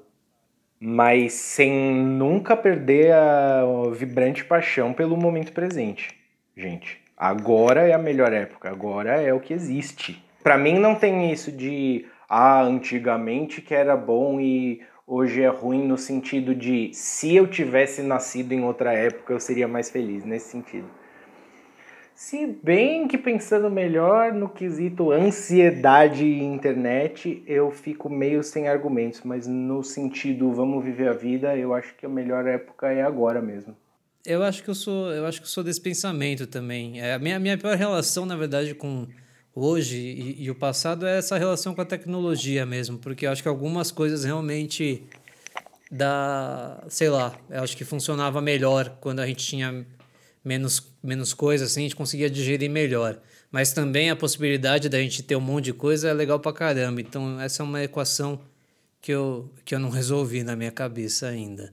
Mas 0.78 1.32
sem 1.32 1.96
nunca 1.96 2.58
perder 2.58 3.14
a 3.14 3.64
vibrante 3.94 4.44
paixão 4.44 4.94
pelo 4.94 5.16
momento 5.16 5.54
presente, 5.54 6.10
gente. 6.58 7.02
Agora 7.16 7.88
é 7.88 7.94
a 7.94 7.98
melhor 7.98 8.34
época, 8.34 8.70
agora 8.70 9.22
é 9.22 9.34
o 9.34 9.40
que 9.40 9.54
existe. 9.54 10.22
Para 10.44 10.58
mim 10.58 10.78
não 10.78 10.96
tem 10.96 11.32
isso 11.32 11.52
de 11.52 12.06
ah, 12.28 12.62
antigamente 12.62 13.62
que 13.62 13.74
era 13.74 13.96
bom 13.96 14.40
e 14.40 14.82
hoje 15.08 15.42
é 15.42 15.48
ruim 15.48 15.88
no 15.88 15.98
sentido 15.98 16.56
de 16.56 16.92
se 16.94 17.36
eu 17.36 17.48
tivesse 17.48 18.02
nascido 18.02 18.52
em 18.52 18.64
outra 18.64 18.94
época 18.94 19.34
eu 19.34 19.40
seria 19.40 19.68
mais 19.68 19.90
feliz 19.90 20.24
nesse 20.26 20.50
sentido. 20.50 20.88
Se 22.16 22.48
bem 22.64 23.10
que 23.10 23.18
pensando 23.18 23.70
melhor 23.70 24.34
no 24.34 24.48
quesito 24.48 25.12
ansiedade 25.12 26.24
e 26.24 26.42
internet, 26.42 27.44
eu 27.46 27.70
fico 27.72 28.10
meio 28.10 28.42
sem 28.42 28.70
argumentos, 28.70 29.22
mas 29.26 29.46
no 29.46 29.84
sentido 29.84 30.52
vamos 30.54 30.84
viver 30.84 31.10
a 31.10 31.14
vida, 31.14 31.58
eu 31.58 31.74
acho 31.74 31.94
que 31.96 32.06
a 32.06 32.10
melhor 32.10 32.48
época 32.48 32.90
é 32.90 33.02
agora 33.02 33.42
mesmo. 33.42 33.76
Eu 34.26 34.42
acho 34.44 34.64
que 34.64 34.70
eu 34.70 34.76
sou, 34.76 35.12
eu 35.12 35.26
acho 35.26 35.40
que 35.40 35.46
eu 35.46 35.50
sou 35.50 35.64
desse 35.64 35.82
pensamento 35.82 36.48
também. 36.48 37.02
É, 37.02 37.14
a 37.14 37.20
minha, 37.20 37.38
minha 37.38 37.58
pior 37.58 37.76
relação, 37.76 38.26
na 38.26 38.36
verdade, 38.38 38.74
com 38.74 39.06
hoje 39.56 39.98
e, 39.98 40.44
e, 40.44 40.52
o 40.52 40.56
passado 40.56 41.08
é 41.08 41.18
essa 41.18 41.38
relação 41.38 41.74
com 41.74 41.82
a 41.82 41.86
tecnologia 41.86 42.66
mesmo, 42.66 42.98
porque 42.98 43.26
eu 43.26 43.32
acho 43.32 43.42
que 43.42 43.48
algumas 43.48 43.90
coisas 43.92 44.24
realmente 44.24 45.04
dá, 45.90 46.84
sei 46.90 47.10
lá, 47.10 47.34
eu 47.50 47.64
acho 47.64 47.78
que 47.78 47.86
funcionava 47.86 48.42
melhor 48.42 48.98
quando 49.00 49.22
a 49.22 49.28
gente 49.28 49.46
tinha 49.46 49.86
menos, 50.44 50.94
menos 51.02 51.34
coisas, 51.34 51.72
assim, 51.72 51.82
a 51.82 51.84
gente 51.84 51.96
conseguia 51.96 52.30
digerir 52.30 52.70
melhor. 52.70 53.20
Mas 53.52 53.72
também 53.72 54.10
a 54.10 54.16
possibilidade 54.16 54.90
da 54.90 55.00
gente 55.00 55.24
ter 55.24 55.36
um 55.36 55.42
monte 55.42 55.66
de 55.66 55.74
coisa 55.74 56.10
é 56.10 56.14
legal 56.14 56.40
pra 56.40 56.52
caramba. 56.52 57.00
Então, 57.00 57.40
essa 57.40 57.64
é 57.64 57.66
uma 57.66 57.82
equação 57.82 58.42
que 59.00 59.14
eu, 59.14 59.50
que 59.64 59.74
eu 59.74 59.80
não 59.80 59.90
resolvi 59.90 60.44
na 60.44 60.56
minha 60.56 60.72
cabeça 60.72 61.28
ainda 61.28 61.72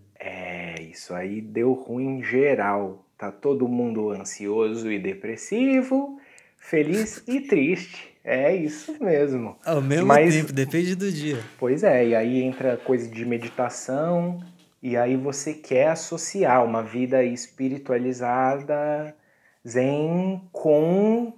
isso 0.92 1.14
aí 1.14 1.40
deu 1.40 1.72
ruim 1.72 2.22
geral. 2.22 3.04
Tá 3.16 3.32
todo 3.32 3.68
mundo 3.68 4.10
ansioso 4.10 4.90
e 4.90 4.98
depressivo, 4.98 6.18
feliz 6.62 7.22
e 7.26 7.40
triste. 7.40 8.10
É 8.24 8.54
isso 8.54 8.96
mesmo. 9.02 9.56
Ao 9.66 9.82
mesmo 9.82 10.06
Mas, 10.06 10.34
tempo, 10.34 10.52
depende 10.52 10.94
do 10.94 11.10
dia. 11.10 11.40
Pois 11.58 11.82
é, 11.82 12.06
e 12.06 12.14
aí 12.14 12.40
entra 12.40 12.76
coisa 12.76 13.08
de 13.08 13.24
meditação, 13.26 14.40
e 14.80 14.96
aí 14.96 15.16
você 15.16 15.52
quer 15.52 15.88
associar 15.88 16.64
uma 16.64 16.82
vida 16.82 17.24
espiritualizada, 17.24 19.14
zen, 19.66 20.40
com 20.52 21.34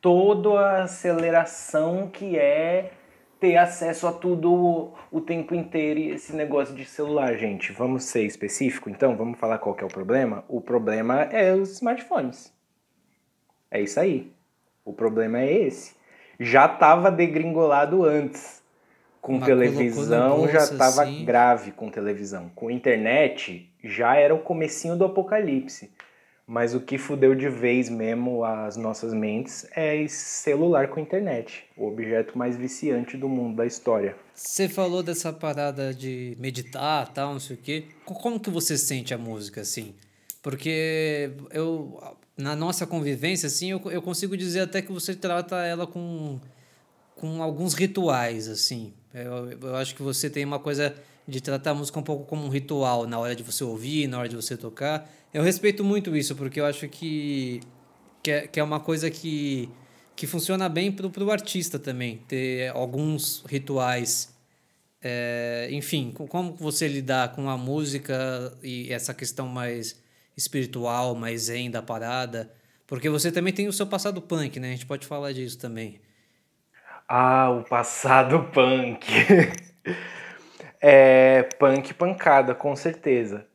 toda 0.00 0.58
a 0.58 0.84
aceleração 0.84 2.08
que 2.08 2.38
é 2.38 2.92
ter 3.38 3.56
acesso 3.56 4.06
a 4.06 4.12
tudo 4.12 4.92
o 5.10 5.20
tempo 5.20 5.54
inteiro 5.54 6.00
e 6.00 6.10
esse 6.10 6.34
negócio 6.34 6.74
de 6.74 6.86
celular, 6.86 7.36
gente. 7.36 7.70
Vamos 7.72 8.04
ser 8.04 8.24
específico, 8.24 8.88
então? 8.88 9.14
Vamos 9.14 9.38
falar 9.38 9.58
qual 9.58 9.76
é 9.78 9.84
o 9.84 9.88
problema? 9.88 10.42
O 10.48 10.60
problema 10.60 11.22
é 11.24 11.54
os 11.54 11.72
smartphones. 11.72 12.52
É 13.70 13.80
isso 13.80 14.00
aí. 14.00 14.32
O 14.84 14.92
problema 14.92 15.40
é 15.40 15.52
esse. 15.52 15.94
Já 16.38 16.66
estava 16.66 17.10
degringolado 17.10 18.04
antes. 18.04 18.60
Com 19.20 19.34
Mas 19.34 19.44
televisão 19.44 20.38
bolsa, 20.38 20.52
já 20.52 20.58
estava 20.60 21.02
assim. 21.02 21.24
grave 21.26 21.72
com 21.72 21.90
televisão. 21.90 22.50
Com 22.54 22.70
internet 22.70 23.70
já 23.84 24.16
era 24.16 24.34
o 24.34 24.38
comecinho 24.38 24.96
do 24.96 25.04
apocalipse. 25.04 25.90
Mas 26.46 26.74
o 26.74 26.80
que 26.80 26.98
fudeu 26.98 27.34
de 27.34 27.48
vez 27.48 27.88
mesmo 27.88 28.42
as 28.42 28.76
nossas 28.76 29.12
mentes 29.12 29.68
é 29.76 30.04
celular 30.08 30.88
com 30.88 30.98
internet, 30.98 31.64
o 31.76 31.86
objeto 31.86 32.36
mais 32.36 32.56
viciante 32.56 33.16
do 33.16 33.28
mundo 33.28 33.56
da 33.56 33.66
história. 33.66 34.16
Você 34.34 34.68
falou 34.68 35.00
dessa 35.00 35.32
parada 35.32 35.94
de 35.94 36.36
meditar, 36.40 37.06
tal, 37.12 37.34
não 37.34 37.38
sei 37.38 37.54
o 37.54 37.58
quê. 37.60 37.84
Como 38.04 38.40
que 38.40 38.50
você 38.50 38.76
sente 38.76 39.14
a 39.14 39.18
música 39.18 39.60
assim? 39.60 39.94
Porque 40.42 41.32
eu 41.50 42.00
na 42.36 42.56
nossa 42.56 42.86
convivência 42.86 43.46
assim, 43.46 43.70
eu, 43.70 43.82
eu 43.90 44.00
consigo 44.00 44.36
dizer 44.36 44.60
até 44.60 44.80
que 44.80 44.90
você 44.90 45.14
trata 45.14 45.56
ela 45.64 45.86
com 45.86 46.40
com 47.14 47.42
alguns 47.42 47.74
rituais 47.74 48.48
assim. 48.48 48.94
Eu, 49.12 49.50
eu 49.68 49.76
acho 49.76 49.94
que 49.94 50.02
você 50.02 50.30
tem 50.30 50.44
uma 50.44 50.58
coisa 50.58 50.94
de 51.28 51.40
tratar 51.40 51.72
a 51.72 51.74
música 51.74 51.98
um 51.98 52.02
pouco 52.02 52.24
como 52.24 52.44
um 52.44 52.48
ritual 52.48 53.06
na 53.06 53.18
hora 53.18 53.36
de 53.36 53.42
você 53.42 53.62
ouvir, 53.62 54.08
na 54.08 54.18
hora 54.18 54.28
de 54.28 54.36
você 54.36 54.56
tocar. 54.56 55.08
Eu 55.32 55.42
respeito 55.42 55.84
muito 55.84 56.16
isso, 56.16 56.34
porque 56.34 56.60
eu 56.60 56.66
acho 56.66 56.88
que, 56.88 57.60
que, 58.22 58.30
é, 58.30 58.46
que 58.46 58.58
é 58.58 58.62
uma 58.62 58.80
coisa 58.80 59.10
que, 59.10 59.68
que 60.16 60.26
funciona 60.26 60.68
bem 60.68 60.90
para 60.90 61.06
o 61.06 61.30
artista 61.30 61.78
também, 61.78 62.18
ter 62.26 62.68
alguns 62.70 63.44
rituais. 63.46 64.34
É, 65.02 65.68
enfim, 65.70 66.12
como 66.12 66.54
você 66.54 66.88
lidar 66.88 67.32
com 67.32 67.48
a 67.48 67.56
música 67.56 68.52
e 68.62 68.92
essa 68.92 69.14
questão 69.14 69.46
mais 69.46 69.99
espiritual, 70.36 71.14
mais 71.14 71.42
zen 71.42 71.70
da 71.70 71.82
parada. 71.82 72.52
Porque 72.86 73.08
você 73.08 73.30
também 73.30 73.52
tem 73.52 73.68
o 73.68 73.72
seu 73.72 73.86
passado 73.86 74.20
punk, 74.20 74.58
né? 74.58 74.68
A 74.68 74.72
gente 74.72 74.86
pode 74.86 75.06
falar 75.06 75.32
disso 75.32 75.58
também. 75.58 76.00
Ah, 77.08 77.50
o 77.50 77.64
passado 77.64 78.44
punk. 78.52 79.06
é 80.80 81.42
punk 81.58 81.94
pancada, 81.94 82.54
com 82.54 82.74
certeza. 82.74 83.46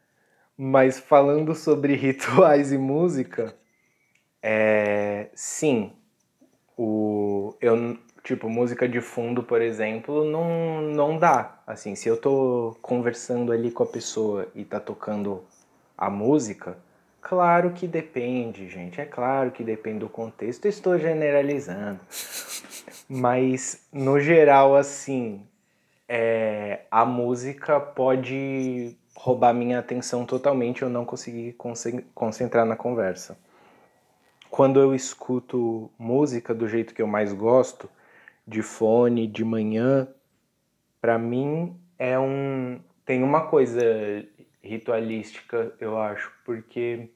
Mas 0.57 0.99
falando 0.99 1.53
sobre 1.53 1.95
rituais 1.97 2.71
e 2.71 2.77
música, 2.77 3.53
é, 4.41 5.29
sim, 5.33 5.91
o, 6.77 7.55
eu, 7.59 7.97
tipo, 8.23 8.49
música 8.49 8.87
de 8.87 9.01
fundo, 9.01 9.43
por 9.43 9.61
exemplo, 9.61 10.23
não, 10.23 10.81
não 10.81 11.17
dá. 11.17 11.61
Assim, 11.67 11.95
se 11.95 12.07
eu 12.07 12.15
tô 12.15 12.77
conversando 12.81 13.51
ali 13.51 13.71
com 13.71 13.83
a 13.83 13.87
pessoa 13.87 14.47
e 14.55 14.63
tá 14.63 14.79
tocando 14.79 15.43
a 15.97 16.09
música, 16.09 16.77
claro 17.21 17.71
que 17.71 17.87
depende, 17.87 18.69
gente. 18.69 18.99
É 18.99 19.05
claro 19.05 19.51
que 19.51 19.63
depende 19.63 19.99
do 19.99 20.09
contexto. 20.09 20.67
estou 20.67 20.97
generalizando. 20.97 21.99
Mas, 23.07 23.87
no 23.91 24.19
geral, 24.19 24.75
assim, 24.75 25.45
é, 26.07 26.81
a 26.89 27.05
música 27.05 27.79
pode 27.79 28.95
roubar 29.15 29.53
minha 29.53 29.79
atenção 29.79 30.25
totalmente, 30.25 30.81
eu 30.81 30.89
não 30.89 31.05
consegui 31.05 31.55
concentrar 32.13 32.65
na 32.65 32.75
conversa. 32.75 33.37
Quando 34.49 34.79
eu 34.79 34.93
escuto 34.93 35.89
música 35.97 36.53
do 36.53 36.67
jeito 36.67 36.93
que 36.93 37.01
eu 37.01 37.07
mais 37.07 37.33
gosto, 37.33 37.89
de 38.47 38.61
fone, 38.61 39.27
de 39.27 39.43
manhã, 39.43 40.07
para 41.01 41.17
mim 41.17 41.75
é 41.97 42.17
um 42.19 42.79
tem 43.05 43.23
uma 43.23 43.47
coisa 43.47 43.83
ritualística, 44.65 45.73
eu 45.79 45.97
acho, 45.97 46.31
porque 46.43 47.09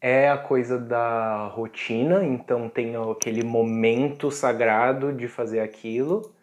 é 0.00 0.28
a 0.30 0.38
coisa 0.38 0.78
da 0.78 1.48
rotina, 1.48 2.24
então 2.24 2.68
tem 2.68 2.94
aquele 2.96 3.42
momento 3.42 4.30
sagrado 4.30 5.12
de 5.12 5.26
fazer 5.26 5.60
aquilo 5.60 6.34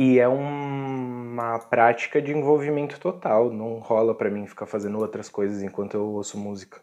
e 0.00 0.20
é 0.20 0.28
uma 0.28 1.58
prática 1.58 2.22
de 2.22 2.30
envolvimento 2.30 3.00
total. 3.00 3.50
Não 3.50 3.80
rola 3.80 4.14
para 4.14 4.30
mim 4.30 4.46
ficar 4.46 4.64
fazendo 4.66 4.96
outras 5.00 5.28
coisas 5.28 5.60
enquanto 5.60 5.94
eu 5.94 6.04
ouço 6.04 6.38
música. 6.38 6.80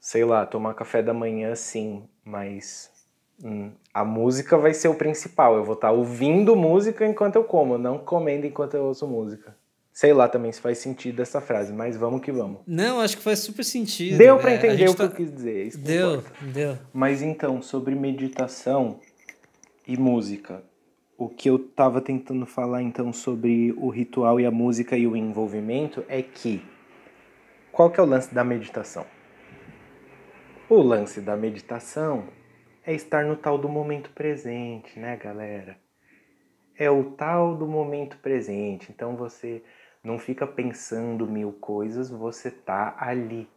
Sei 0.00 0.24
lá, 0.24 0.44
tomar 0.44 0.74
café 0.74 1.04
da 1.04 1.14
manhã 1.14 1.54
sim, 1.54 2.08
mas 2.24 2.90
hum, 3.44 3.70
a 3.94 4.04
música 4.04 4.58
vai 4.58 4.74
ser 4.74 4.88
o 4.88 4.96
principal. 4.96 5.54
Eu 5.54 5.64
vou 5.64 5.74
estar 5.74 5.88
tá 5.88 5.92
ouvindo 5.92 6.56
música 6.56 7.06
enquanto 7.06 7.36
eu 7.36 7.44
como, 7.44 7.78
não 7.78 7.98
comendo 7.98 8.44
enquanto 8.44 8.74
eu 8.74 8.84
ouço 8.84 9.06
música. 9.06 9.56
Sei 9.96 10.12
lá 10.12 10.28
também 10.28 10.52
se 10.52 10.60
faz 10.60 10.76
sentido 10.76 11.22
essa 11.22 11.40
frase, 11.40 11.72
mas 11.72 11.96
vamos 11.96 12.20
que 12.20 12.30
vamos. 12.30 12.58
Não, 12.66 13.00
acho 13.00 13.16
que 13.16 13.22
faz 13.22 13.38
super 13.38 13.64
sentido. 13.64 14.18
Deu 14.18 14.38
para 14.38 14.50
é, 14.50 14.56
entender 14.56 14.88
o 14.88 14.90
que 14.90 14.96
tá... 14.98 15.04
eu 15.04 15.10
quis 15.10 15.32
dizer. 15.32 15.68
Isso 15.68 15.78
deu, 15.78 16.22
deu. 16.52 16.76
Mas 16.92 17.22
então, 17.22 17.62
sobre 17.62 17.94
meditação 17.94 19.00
e 19.88 19.96
música 19.96 20.62
o 21.16 21.30
que 21.30 21.48
eu 21.48 21.56
estava 21.56 22.02
tentando 22.02 22.44
falar 22.44 22.82
então 22.82 23.10
sobre 23.10 23.72
o 23.78 23.88
ritual 23.88 24.38
e 24.38 24.44
a 24.44 24.50
música 24.50 24.98
e 24.98 25.06
o 25.06 25.16
envolvimento 25.16 26.04
é 26.10 26.20
que 26.20 26.62
qual 27.72 27.90
que 27.90 27.98
é 27.98 28.02
o 28.02 28.06
lance 28.06 28.34
da 28.34 28.44
meditação? 28.44 29.06
O 30.68 30.82
lance 30.82 31.22
da 31.22 31.38
meditação 31.38 32.28
é 32.84 32.92
estar 32.92 33.24
no 33.24 33.34
tal 33.34 33.56
do 33.56 33.66
momento 33.66 34.10
presente, 34.10 34.98
né, 34.98 35.16
galera? 35.16 35.78
É 36.78 36.90
o 36.90 37.12
tal 37.12 37.56
do 37.56 37.66
momento 37.66 38.18
presente. 38.18 38.88
Então 38.90 39.16
você 39.16 39.62
não 40.06 40.20
fica 40.20 40.46
pensando 40.46 41.26
mil 41.26 41.52
coisas, 41.52 42.08
você 42.08 42.48
tá 42.48 42.94
ali, 42.96 43.48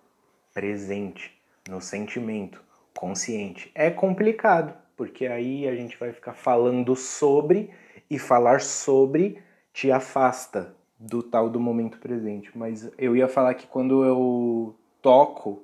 presente, 0.52 1.40
no 1.70 1.80
sentimento, 1.80 2.60
consciente. 2.98 3.72
É 3.76 3.92
complicado, 3.92 4.74
porque 4.98 5.28
aí 5.28 5.68
a 5.68 5.76
gente 5.76 5.96
vai 6.00 6.12
ficar 6.12 6.34
falando 6.34 6.96
sobre 6.96 7.70
e 8.10 8.18
falar 8.18 8.62
sobre 8.62 9.44
te 9.72 9.92
afasta 9.92 10.76
do 10.98 11.22
tal 11.22 11.52
do 11.52 11.60
momento 11.60 12.00
presente. 12.00 12.50
Mas 12.58 12.92
eu 12.98 13.16
ia 13.16 13.28
falar 13.28 13.54
que 13.54 13.68
quando 13.68 14.04
eu 14.04 14.76
toco, 15.04 15.62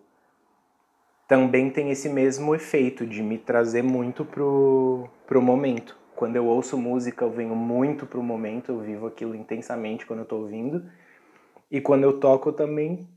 também 1.28 1.72
tem 1.72 1.90
esse 1.90 2.08
mesmo 2.08 2.54
efeito 2.54 3.08
de 3.08 3.24
me 3.24 3.40
trazer 3.40 3.82
muito 3.82 4.24
pro, 4.24 5.10
pro 5.26 5.42
momento. 5.42 5.98
Quando 6.16 6.36
eu 6.36 6.46
ouço 6.46 6.78
música, 6.78 7.26
eu 7.26 7.32
venho 7.32 7.56
muito 7.56 8.06
pro 8.06 8.24
momento, 8.24 8.72
eu 8.72 8.80
vivo 8.80 9.08
aquilo 9.08 9.36
intensamente 9.36 10.06
quando 10.06 10.20
eu 10.20 10.26
tô 10.26 10.38
ouvindo. 10.38 10.90
E 11.70 11.82
quando 11.82 12.04
eu 12.04 12.20
toco, 12.20 12.50
eu 12.50 12.54
também 12.54 13.08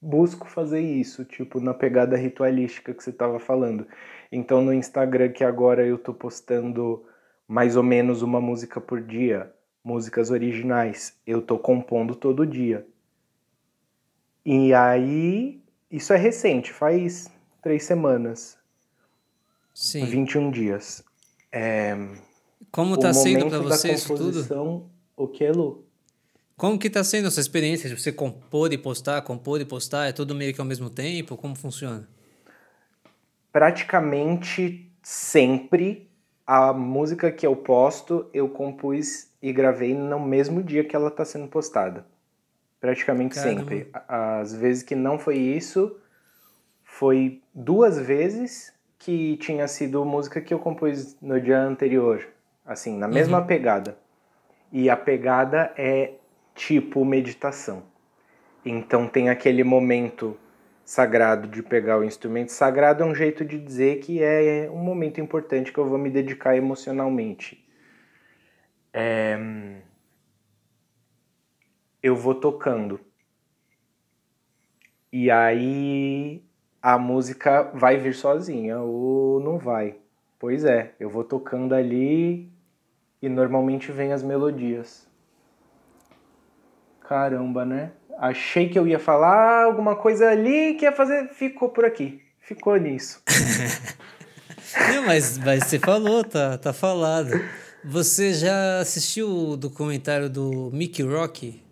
busco 0.00 0.48
fazer 0.48 0.80
isso, 0.80 1.24
tipo, 1.24 1.60
na 1.60 1.74
pegada 1.74 2.16
ritualística 2.16 2.94
que 2.94 3.02
você 3.02 3.10
estava 3.10 3.38
falando. 3.38 3.86
Então 4.32 4.62
no 4.62 4.72
Instagram 4.72 5.30
que 5.30 5.44
agora 5.44 5.86
eu 5.86 5.98
tô 5.98 6.14
postando 6.14 7.04
mais 7.46 7.76
ou 7.76 7.82
menos 7.82 8.22
uma 8.22 8.40
música 8.40 8.80
por 8.80 9.02
dia, 9.02 9.52
músicas 9.84 10.30
originais, 10.30 11.18
eu 11.26 11.42
tô 11.42 11.58
compondo 11.58 12.14
todo 12.14 12.46
dia. 12.46 12.86
E 14.44 14.72
aí, 14.72 15.60
isso 15.90 16.12
é 16.12 16.16
recente, 16.16 16.72
faz 16.72 17.30
três 17.62 17.84
semanas. 17.84 18.58
Sim. 19.74 20.06
21 20.06 20.50
dias. 20.50 21.04
É, 21.52 21.96
Como 22.70 22.96
tá 22.98 23.12
sendo 23.12 23.48
para 23.48 23.58
você 23.58 23.92
isso 23.92 24.14
tudo? 24.14 24.90
O 25.16 25.26
que, 25.26 25.50
Lu? 25.50 25.84
Como 26.56 26.78
que 26.78 26.90
tá 26.90 27.02
sendo 27.02 27.28
essa 27.28 27.40
experiência 27.40 27.88
de 27.88 27.98
você 27.98 28.12
compor 28.12 28.72
e 28.72 28.78
postar, 28.78 29.22
compor 29.22 29.60
e 29.60 29.64
postar? 29.64 30.08
É 30.08 30.12
tudo 30.12 30.34
meio 30.34 30.52
que 30.52 30.60
ao 30.60 30.66
mesmo 30.66 30.90
tempo? 30.90 31.36
Como 31.36 31.54
funciona? 31.54 32.06
praticamente 33.52 34.90
sempre 35.02 36.08
a 36.46 36.72
música 36.72 37.30
que 37.30 37.46
eu 37.46 37.54
posto 37.54 38.28
eu 38.32 38.48
compus 38.48 39.28
e 39.42 39.52
gravei 39.52 39.94
no 39.94 40.20
mesmo 40.20 40.62
dia 40.62 40.84
que 40.84 40.94
ela 40.94 41.08
está 41.08 41.24
sendo 41.24 41.48
postada. 41.48 42.04
Praticamente 42.80 43.34
Caramba. 43.34 43.60
sempre. 43.60 43.90
As 44.08 44.54
vezes 44.54 44.82
que 44.82 44.94
não 44.94 45.18
foi 45.18 45.36
isso, 45.38 45.96
foi 46.82 47.42
duas 47.54 47.98
vezes 47.98 48.72
que 48.98 49.36
tinha 49.38 49.66
sido 49.68 50.04
música 50.04 50.40
que 50.40 50.52
eu 50.52 50.58
compus 50.58 51.16
no 51.20 51.40
dia 51.40 51.60
anterior, 51.60 52.26
assim, 52.64 52.96
na 52.96 53.08
mesma 53.08 53.40
uhum. 53.40 53.46
pegada. 53.46 53.98
E 54.72 54.88
a 54.88 54.96
pegada 54.96 55.72
é 55.76 56.14
tipo 56.54 57.04
meditação. 57.04 57.82
Então 58.64 59.08
tem 59.08 59.28
aquele 59.28 59.64
momento 59.64 60.38
sagrado 60.84 61.48
de 61.48 61.62
pegar 61.62 61.98
o 61.98 62.04
instrumento. 62.04 62.50
Sagrado 62.50 63.02
é 63.02 63.06
um 63.06 63.14
jeito 63.14 63.44
de 63.44 63.58
dizer 63.58 64.00
que 64.00 64.22
é 64.22 64.68
um 64.72 64.78
momento 64.78 65.20
importante 65.20 65.72
que 65.72 65.78
eu 65.78 65.86
vou 65.86 65.98
me 65.98 66.10
dedicar 66.10 66.56
emocionalmente. 66.56 67.64
É... 68.92 69.38
Eu 72.02 72.16
vou 72.16 72.34
tocando. 72.34 73.00
E 75.12 75.30
aí 75.30 76.44
a 76.82 76.98
música 76.98 77.70
vai 77.74 77.96
vir 77.96 78.14
sozinha 78.14 78.80
ou 78.80 79.40
não 79.40 79.58
vai. 79.58 79.96
Pois 80.40 80.64
é, 80.64 80.92
eu 80.98 81.10
vou 81.10 81.22
tocando 81.22 81.74
ali 81.74 82.50
e 83.20 83.28
normalmente 83.28 83.92
vem 83.92 84.10
as 84.10 84.22
melodias. 84.22 85.06
Caramba, 87.06 87.66
né? 87.66 87.92
Achei 88.16 88.70
que 88.70 88.78
eu 88.78 88.88
ia 88.88 88.98
falar 88.98 89.64
alguma 89.64 89.94
coisa 89.94 90.30
ali 90.30 90.76
que 90.76 90.86
ia 90.86 90.92
fazer, 90.92 91.28
ficou 91.28 91.68
por 91.68 91.84
aqui. 91.84 92.22
Ficou 92.40 92.74
nisso. 92.78 93.22
Não, 94.94 95.04
mas, 95.04 95.36
mas 95.36 95.64
você 95.64 95.78
falou, 95.78 96.24
tá, 96.24 96.56
tá 96.56 96.72
falado. 96.72 97.32
Você 97.84 98.32
já 98.32 98.80
assistiu 98.80 99.28
o 99.28 99.56
documentário 99.58 100.30
do 100.30 100.70
Mickey 100.72 101.02
Rock? 101.02 101.62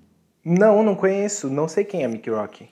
Não, 0.44 0.82
não 0.82 0.94
conheço. 0.94 1.48
Não 1.48 1.68
sei 1.68 1.84
quem 1.84 2.02
é 2.02 2.08
Mickey 2.08 2.30
Rock. 2.30 2.68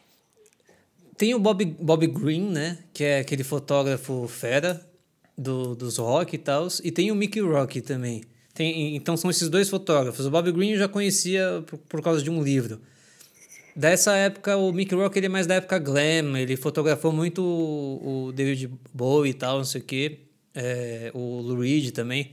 Tem 1.17 1.35
o 1.35 1.39
Bob, 1.39 1.65
Bob 1.65 2.07
Green, 2.07 2.51
né? 2.51 2.79
Que 2.93 3.05
é 3.05 3.21
aquele 3.21 3.45
fotógrafo 3.45 4.29
fera 4.29 4.86
do, 5.37 5.75
dos 5.75 5.99
rock 5.99 6.35
e 6.35 6.39
tal. 6.39 6.69
E 6.83 6.91
tem 6.91 7.11
o 7.11 7.15
Mickey 7.15 7.41
Rock 7.41 7.81
também. 7.81 8.23
Tem, 8.55 8.97
então 8.97 9.17
são 9.17 9.31
esses 9.31 9.49
dois 9.49 9.69
fotógrafos. 9.69 10.25
O 10.25 10.31
Bob 10.31 10.51
Green 10.53 10.73
eu 10.73 10.79
já 10.79 10.89
conhecia 10.89 11.63
por, 11.67 11.79
por 11.79 12.03
causa 12.03 12.23
de 12.23 12.31
um 12.31 12.43
livro. 12.43 12.81
Dessa 13.75 14.17
época, 14.17 14.57
o 14.57 14.73
Mickey 14.73 14.95
Rock 14.95 15.19
ele 15.19 15.27
é 15.27 15.29
mais 15.29 15.47
da 15.47 15.57
época 15.57 15.79
glam. 15.79 16.37
Ele 16.39 16.57
fotografou 16.57 17.13
muito 17.13 17.43
o, 17.43 18.29
o 18.29 18.33
David 18.33 18.71
Bowie 18.95 19.33
e 19.33 19.35
tal, 19.35 19.59
não 19.59 19.65
sei 19.65 19.83
o 19.83 19.85
quê. 19.85 20.21
É, 20.55 21.11
o 21.13 21.41
Lou 21.43 21.59
Reed 21.59 21.91
também. 21.91 22.33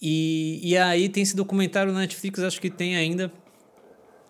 E, 0.00 0.58
e 0.62 0.78
aí 0.78 1.10
tem 1.10 1.22
esse 1.22 1.36
documentário 1.36 1.92
na 1.92 2.00
Netflix, 2.00 2.40
acho 2.40 2.58
que 2.58 2.70
tem 2.70 2.96
ainda. 2.96 3.30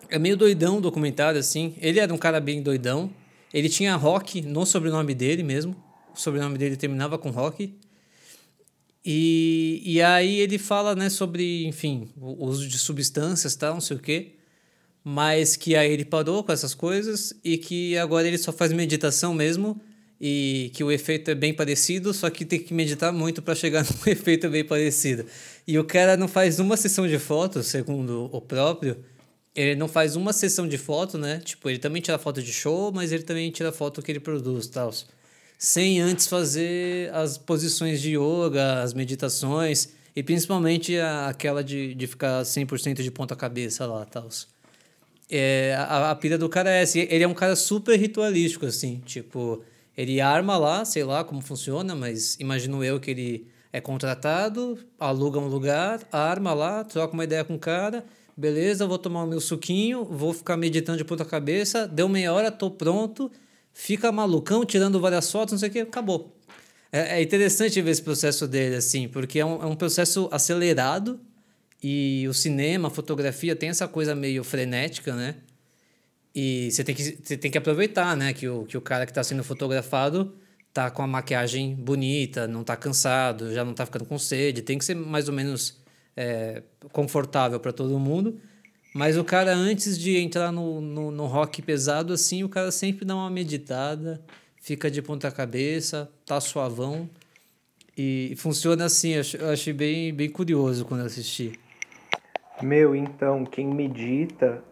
É 0.09 0.19
meio 0.19 0.35
doidão 0.35 0.79
o 0.79 0.81
documentário, 0.81 1.39
assim. 1.39 1.73
Ele 1.79 2.01
era 2.01 2.13
um 2.13 2.17
cara 2.17 2.41
bem 2.41 2.61
doidão. 2.61 3.09
Ele 3.53 3.69
tinha 3.69 3.95
rock 3.95 4.41
no 4.41 4.65
sobrenome 4.65 5.15
dele 5.15 5.43
mesmo. 5.43 5.73
O 6.13 6.19
sobrenome 6.19 6.57
dele 6.57 6.75
terminava 6.75 7.17
com 7.17 7.29
rock. 7.29 7.73
E, 9.03 9.81
e 9.83 10.01
aí 10.01 10.39
ele 10.39 10.57
fala, 10.57 10.95
né, 10.95 11.09
sobre, 11.09 11.65
enfim, 11.65 12.09
o 12.17 12.45
uso 12.45 12.67
de 12.67 12.77
substâncias, 12.77 13.55
tal, 13.55 13.73
não 13.73 13.81
sei 13.81 13.97
o 13.97 13.99
quê. 13.99 14.33
Mas 15.03 15.55
que 15.55 15.75
aí 15.75 15.91
ele 15.91 16.05
parou 16.05 16.43
com 16.43 16.51
essas 16.51 16.75
coisas 16.75 17.33
e 17.43 17.57
que 17.57 17.97
agora 17.97 18.27
ele 18.27 18.37
só 18.37 18.51
faz 18.51 18.71
meditação 18.71 19.33
mesmo 19.33 19.81
e 20.23 20.69
que 20.75 20.83
o 20.83 20.91
efeito 20.91 21.31
é 21.31 21.35
bem 21.35 21.51
parecido, 21.51 22.13
só 22.13 22.29
que 22.29 22.45
tem 22.45 22.59
que 22.59 22.75
meditar 22.75 23.11
muito 23.11 23.41
para 23.41 23.55
chegar 23.55 23.83
num 23.89 24.11
efeito 24.11 24.47
bem 24.49 24.63
parecido. 24.63 25.25
E 25.67 25.79
o 25.79 25.83
cara 25.83 26.15
não 26.15 26.27
faz 26.27 26.59
uma 26.59 26.77
sessão 26.77 27.07
de 27.07 27.17
foto, 27.17 27.63
segundo 27.63 28.29
o 28.31 28.39
próprio, 28.39 29.03
ele 29.55 29.75
não 29.75 29.87
faz 29.87 30.15
uma 30.15 30.31
sessão 30.31 30.67
de 30.67 30.77
foto, 30.77 31.17
né? 31.17 31.39
Tipo, 31.39 31.69
ele 31.69 31.79
também 31.79 32.01
tira 32.01 32.19
foto 32.19 32.41
de 32.41 32.53
show, 32.53 32.91
mas 32.93 33.11
ele 33.11 33.23
também 33.23 33.49
tira 33.49 33.71
foto 33.71 34.01
que 34.01 34.11
ele 34.11 34.19
produz, 34.19 34.67
tal. 34.67 34.93
Sem 35.63 36.01
antes 36.01 36.25
fazer 36.25 37.13
as 37.13 37.37
posições 37.37 38.01
de 38.01 38.17
yoga, 38.17 38.81
as 38.81 38.95
meditações 38.95 39.89
e 40.15 40.23
principalmente 40.23 40.97
a, 40.97 41.27
aquela 41.27 41.63
de, 41.63 41.93
de 41.93 42.07
ficar 42.07 42.41
100% 42.41 43.03
de 43.03 43.11
ponta 43.11 43.35
cabeça 43.35 43.85
lá, 43.85 44.03
tal. 44.03 44.27
É, 45.29 45.75
a, 45.77 46.09
a 46.09 46.15
pira 46.15 46.35
do 46.35 46.49
cara 46.49 46.71
é 46.71 46.81
essa. 46.81 46.97
Ele 46.97 47.23
é 47.23 47.27
um 47.27 47.35
cara 47.35 47.55
super 47.55 47.95
ritualístico, 47.95 48.65
assim, 48.65 49.03
tipo, 49.05 49.63
ele 49.95 50.19
arma 50.19 50.57
lá, 50.57 50.83
sei 50.83 51.03
lá 51.03 51.23
como 51.23 51.41
funciona, 51.41 51.93
mas 51.93 52.39
imagino 52.39 52.83
eu 52.83 52.99
que 52.99 53.11
ele 53.11 53.47
é 53.71 53.79
contratado, 53.79 54.79
aluga 54.99 55.37
um 55.37 55.47
lugar, 55.47 56.01
arma 56.11 56.55
lá, 56.55 56.83
troca 56.83 57.13
uma 57.13 57.23
ideia 57.23 57.43
com 57.43 57.53
o 57.53 57.59
cara, 57.59 58.03
beleza, 58.35 58.87
vou 58.87 58.97
tomar 58.97 59.25
o 59.25 59.27
meu 59.27 59.39
suquinho, 59.39 60.05
vou 60.05 60.33
ficar 60.33 60.57
meditando 60.57 60.97
de 60.97 61.05
ponta 61.05 61.23
cabeça, 61.23 61.87
deu 61.87 62.09
meia 62.09 62.33
hora, 62.33 62.49
tô 62.49 62.71
pronto, 62.71 63.31
fica 63.73 64.11
malucão, 64.11 64.65
tirando 64.65 64.99
várias 64.99 65.31
fotos, 65.31 65.53
não 65.53 65.59
sei 65.59 65.69
o 65.69 65.71
que, 65.71 65.79
acabou. 65.79 66.35
É, 66.91 67.19
é 67.19 67.21
interessante 67.21 67.81
ver 67.81 67.91
esse 67.91 68.01
processo 68.01 68.47
dele, 68.47 68.75
assim, 68.75 69.07
porque 69.07 69.39
é 69.39 69.45
um, 69.45 69.61
é 69.61 69.65
um 69.65 69.75
processo 69.75 70.27
acelerado 70.31 71.19
e 71.81 72.27
o 72.27 72.33
cinema, 72.33 72.89
a 72.89 72.91
fotografia 72.91 73.55
tem 73.55 73.69
essa 73.69 73.87
coisa 73.87 74.13
meio 74.13 74.43
frenética, 74.43 75.15
né? 75.15 75.35
E 76.33 76.69
você 76.71 76.83
tem 76.83 76.95
que, 76.95 77.17
você 77.23 77.37
tem 77.37 77.51
que 77.51 77.57
aproveitar, 77.57 78.15
né? 78.15 78.33
Que 78.33 78.47
o, 78.47 78.65
que 78.65 78.77
o 78.77 78.81
cara 78.81 79.05
que 79.05 79.11
está 79.11 79.23
sendo 79.23 79.43
fotografado 79.43 80.35
tá 80.73 80.89
com 80.89 81.01
a 81.01 81.07
maquiagem 81.07 81.75
bonita, 81.75 82.47
não 82.47 82.63
tá 82.63 82.75
cansado, 82.77 83.53
já 83.53 83.65
não 83.65 83.73
tá 83.73 83.85
ficando 83.85 84.05
com 84.05 84.17
sede. 84.17 84.61
Tem 84.61 84.77
que 84.77 84.85
ser 84.85 84.95
mais 84.95 85.27
ou 85.27 85.33
menos 85.33 85.81
é, 86.15 86.63
confortável 86.91 87.59
para 87.59 87.73
todo 87.73 87.97
mundo. 87.99 88.39
Mas 88.93 89.17
o 89.17 89.23
cara, 89.23 89.53
antes 89.53 89.97
de 89.97 90.17
entrar 90.17 90.51
no, 90.51 90.81
no, 90.81 91.11
no, 91.11 91.25
rock 91.25 91.61
pesado, 91.61 92.11
assim, 92.13 92.43
o 92.43 92.49
cara 92.49 92.71
sempre 92.71 93.05
dá 93.05 93.15
uma 93.15 93.29
meditada, 93.29 94.21
fica 94.61 94.91
de 94.91 95.01
ponta 95.01 95.31
cabeça, 95.31 96.11
tá 96.25 96.41
suavão. 96.41 97.09
E 97.97 98.33
funciona 98.37 98.85
assim, 98.85 99.13
eu 99.39 99.49
achei 99.49 99.73
bem, 99.73 100.13
bem 100.13 100.29
curioso 100.29 100.85
quando 100.85 101.05
assisti. 101.05 101.53
Meu, 102.61 102.95
então, 102.95 103.45
quem 103.45 103.67
medita 103.67 104.63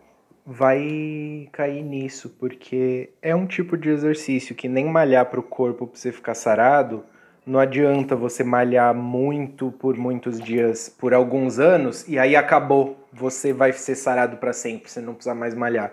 vai 0.45 1.47
cair 1.51 1.83
nisso, 1.83 2.29
porque 2.39 3.11
é 3.21 3.35
um 3.35 3.45
tipo 3.45 3.77
de 3.77 3.89
exercício 3.89 4.55
que 4.55 4.67
nem 4.67 4.85
malhar 4.85 5.25
para 5.27 5.39
o 5.39 5.43
corpo 5.43 5.87
para 5.87 5.99
você 5.99 6.11
ficar 6.11 6.33
sarado, 6.33 7.03
não 7.49 7.59
adianta 7.59 8.15
você 8.15 8.43
malhar 8.43 8.93
muito 8.93 9.71
por 9.71 9.97
muitos 9.97 10.39
dias, 10.39 10.89
por 10.89 11.13
alguns 11.13 11.59
anos, 11.59 12.07
e 12.07 12.19
aí 12.19 12.35
acabou, 12.35 13.07
você 13.11 13.51
vai 13.51 13.73
ser 13.73 13.95
sarado 13.95 14.37
para 14.37 14.53
sempre, 14.53 14.89
você 14.89 15.01
não 15.01 15.13
precisa 15.13 15.35
mais 15.35 15.53
malhar. 15.53 15.91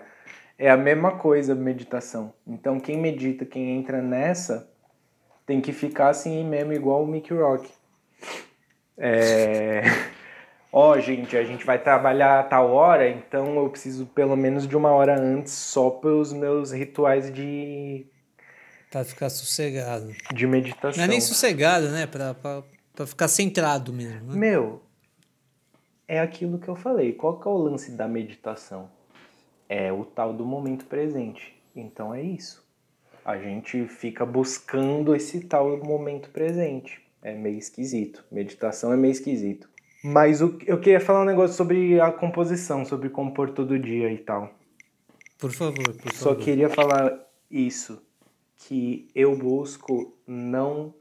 É 0.57 0.69
a 0.69 0.77
mesma 0.77 1.17
coisa 1.17 1.53
meditação. 1.55 2.33
Então 2.45 2.79
quem 2.79 2.97
medita, 2.97 3.45
quem 3.45 3.77
entra 3.77 4.01
nessa, 4.01 4.69
tem 5.45 5.61
que 5.61 5.71
ficar 5.71 6.09
assim 6.09 6.43
mesmo, 6.43 6.73
igual 6.73 7.03
o 7.03 7.07
Mickey 7.07 7.33
Rock. 7.33 7.69
É 8.97 9.83
ó, 10.71 10.91
oh, 10.91 10.99
gente, 10.99 11.35
a 11.35 11.43
gente 11.43 11.65
vai 11.65 11.79
trabalhar 11.79 12.39
a 12.39 12.43
tal 12.43 12.71
hora, 12.71 13.09
então 13.09 13.55
eu 13.55 13.69
preciso 13.69 14.05
pelo 14.05 14.35
menos 14.35 14.67
de 14.67 14.77
uma 14.77 14.91
hora 14.91 15.19
antes 15.19 15.53
só 15.53 15.89
para 15.89 16.11
os 16.11 16.31
meus 16.31 16.71
rituais 16.71 17.31
de. 17.33 18.05
Pra 18.89 19.03
ficar 19.03 19.29
sossegado. 19.29 20.13
De 20.33 20.47
meditação. 20.47 20.97
Não 20.97 21.03
é 21.03 21.07
nem 21.07 21.21
sossegado, 21.21 21.89
né? 21.89 22.07
Pra, 22.07 22.33
pra, 22.33 22.63
pra 22.95 23.05
ficar 23.05 23.27
centrado 23.27 23.91
mesmo. 23.91 24.31
Né? 24.31 24.37
Meu, 24.37 24.81
é 26.07 26.19
aquilo 26.19 26.57
que 26.57 26.67
eu 26.67 26.75
falei. 26.75 27.13
Qual 27.13 27.39
que 27.39 27.47
é 27.47 27.51
o 27.51 27.57
lance 27.57 27.91
da 27.91 28.07
meditação? 28.07 28.89
É 29.67 29.91
o 29.91 30.05
tal 30.05 30.33
do 30.33 30.45
momento 30.45 30.85
presente. 30.85 31.53
Então 31.75 32.13
é 32.15 32.21
isso. 32.21 32.65
A 33.25 33.37
gente 33.37 33.85
fica 33.87 34.25
buscando 34.25 35.13
esse 35.13 35.41
tal 35.41 35.77
momento 35.83 36.29
presente. 36.29 37.01
É 37.21 37.33
meio 37.33 37.57
esquisito. 37.57 38.23
Meditação 38.31 38.93
é 38.93 38.95
meio 38.95 39.11
esquisito. 39.11 39.69
Mas 40.01 40.41
o, 40.41 40.57
eu 40.65 40.79
queria 40.79 41.01
falar 41.01 41.23
um 41.23 41.25
negócio 41.25 41.57
sobre 41.57 41.99
a 41.99 42.09
composição, 42.11 42.85
sobre 42.85 43.09
compor 43.09 43.49
todo 43.49 43.77
dia 43.77 44.09
e 44.09 44.17
tal. 44.19 44.53
Por 45.37 45.51
favor, 45.51 45.93
por 45.93 46.13
Só 46.13 46.29
favor. 46.29 46.43
queria 46.43 46.69
falar 46.69 47.19
isso, 47.51 48.01
que 48.57 49.07
eu 49.13 49.37
busco 49.37 50.17
não 50.25 50.93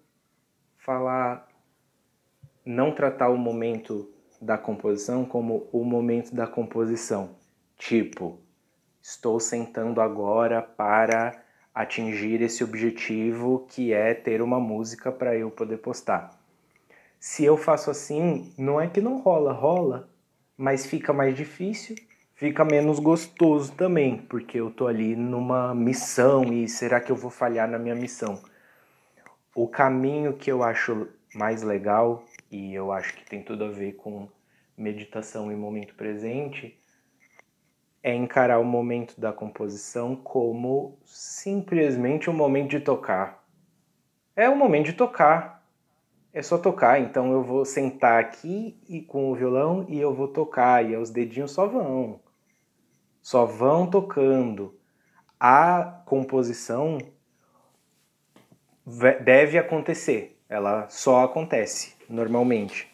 falar, 0.76 1.48
não 2.64 2.94
tratar 2.94 3.28
o 3.28 3.36
momento 3.36 4.08
da 4.40 4.58
composição 4.58 5.24
como 5.24 5.68
o 5.72 5.82
momento 5.84 6.34
da 6.34 6.46
composição. 6.46 7.30
Tipo, 7.76 8.38
estou 9.00 9.40
sentando 9.40 10.00
agora 10.00 10.62
para 10.62 11.42
atingir 11.74 12.40
esse 12.42 12.62
objetivo 12.62 13.66
que 13.68 13.92
é 13.92 14.14
ter 14.14 14.40
uma 14.40 14.60
música 14.60 15.10
para 15.10 15.36
eu 15.36 15.50
poder 15.50 15.78
postar. 15.78 16.30
Se 17.18 17.44
eu 17.44 17.56
faço 17.56 17.90
assim, 17.90 18.52
não 18.56 18.80
é 18.80 18.88
que 18.88 19.00
não 19.00 19.20
rola, 19.20 19.52
rola, 19.52 20.08
mas 20.56 20.86
fica 20.86 21.12
mais 21.12 21.36
difícil, 21.36 21.96
fica 22.36 22.64
menos 22.64 23.00
gostoso 23.00 23.72
também, 23.72 24.18
porque 24.18 24.60
eu 24.60 24.70
tô 24.70 24.86
ali 24.86 25.16
numa 25.16 25.74
missão 25.74 26.44
e 26.52 26.68
será 26.68 27.00
que 27.00 27.10
eu 27.10 27.16
vou 27.16 27.30
falhar 27.30 27.68
na 27.68 27.78
minha 27.78 27.94
missão? 27.94 28.40
O 29.54 29.66
caminho 29.66 30.34
que 30.34 30.52
eu 30.52 30.62
acho 30.62 31.08
mais 31.34 31.62
legal 31.62 32.22
e 32.50 32.74
eu 32.74 32.92
acho 32.92 33.14
que 33.16 33.24
tem 33.24 33.42
tudo 33.42 33.64
a 33.64 33.70
ver 33.70 33.94
com 33.94 34.28
meditação 34.76 35.50
e 35.50 35.56
momento 35.56 35.94
presente 35.94 36.78
é 38.02 38.14
encarar 38.14 38.58
o 38.58 38.64
momento 38.64 39.18
da 39.18 39.32
composição 39.32 40.14
como 40.14 40.98
simplesmente 41.06 42.28
um 42.28 42.34
momento 42.34 42.70
de 42.70 42.80
tocar. 42.80 43.42
É 44.36 44.48
o 44.48 44.54
momento 44.54 44.86
de 44.86 44.92
tocar, 44.92 45.66
é 46.34 46.42
só 46.42 46.58
tocar. 46.58 47.00
Então 47.00 47.32
eu 47.32 47.42
vou 47.42 47.64
sentar 47.64 48.20
aqui 48.20 48.78
e 48.86 49.00
com 49.00 49.32
o 49.32 49.34
violão 49.34 49.86
e 49.88 49.98
eu 49.98 50.14
vou 50.14 50.28
tocar 50.28 50.84
e 50.84 50.94
os 50.94 51.10
dedinhos 51.10 51.52
só 51.52 51.66
vão. 51.66 52.20
Só 53.26 53.44
vão 53.44 53.90
tocando. 53.90 54.78
A 55.40 56.00
composição 56.06 56.96
deve 59.24 59.58
acontecer. 59.58 60.40
Ela 60.48 60.88
só 60.88 61.24
acontece 61.24 61.96
normalmente. 62.08 62.88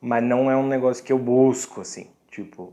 Mas 0.00 0.24
não 0.24 0.50
é 0.50 0.56
um 0.56 0.66
negócio 0.66 1.04
que 1.04 1.12
eu 1.12 1.18
busco 1.18 1.82
assim, 1.82 2.10
tipo, 2.30 2.72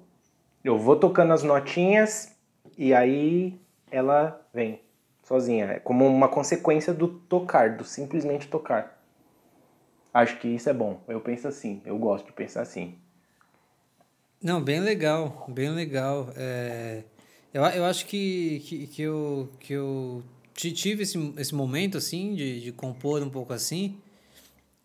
eu 0.64 0.80
vou 0.80 0.96
tocando 0.96 1.34
as 1.34 1.44
notinhas 1.44 2.34
e 2.78 2.94
aí 2.94 3.60
ela 3.92 4.42
vem. 4.54 4.82
sozinha. 5.24 5.66
É 5.66 5.80
como 5.80 6.08
uma 6.08 6.30
consequência 6.30 6.94
do 6.94 7.10
tocar, 7.10 7.76
do 7.76 7.84
simplesmente 7.84 8.48
tocar. 8.48 8.98
Acho 10.14 10.40
que 10.40 10.48
isso 10.48 10.70
é 10.70 10.74
bom. 10.74 11.02
Eu 11.10 11.20
penso 11.20 11.50
assim, 11.50 11.82
eu 11.86 11.98
gosto 11.98 12.28
de 12.28 12.32
pensar 12.32 12.62
assim. 12.62 12.98
Não, 14.44 14.62
bem 14.62 14.82
legal, 14.82 15.46
bem 15.48 15.70
legal. 15.70 16.34
É, 16.36 17.04
eu, 17.54 17.64
eu 17.64 17.86
acho 17.86 18.06
que, 18.06 18.62
que, 18.66 18.88
que, 18.88 19.02
eu, 19.02 19.50
que 19.58 19.72
eu 19.72 20.22
tive 20.54 21.04
esse, 21.04 21.18
esse 21.38 21.56
momento, 21.56 21.98
assim, 21.98 22.36
de, 22.36 22.60
de 22.60 22.72
compor 22.74 23.24
um 23.24 23.30
pouco 23.30 23.54
assim, 23.54 23.96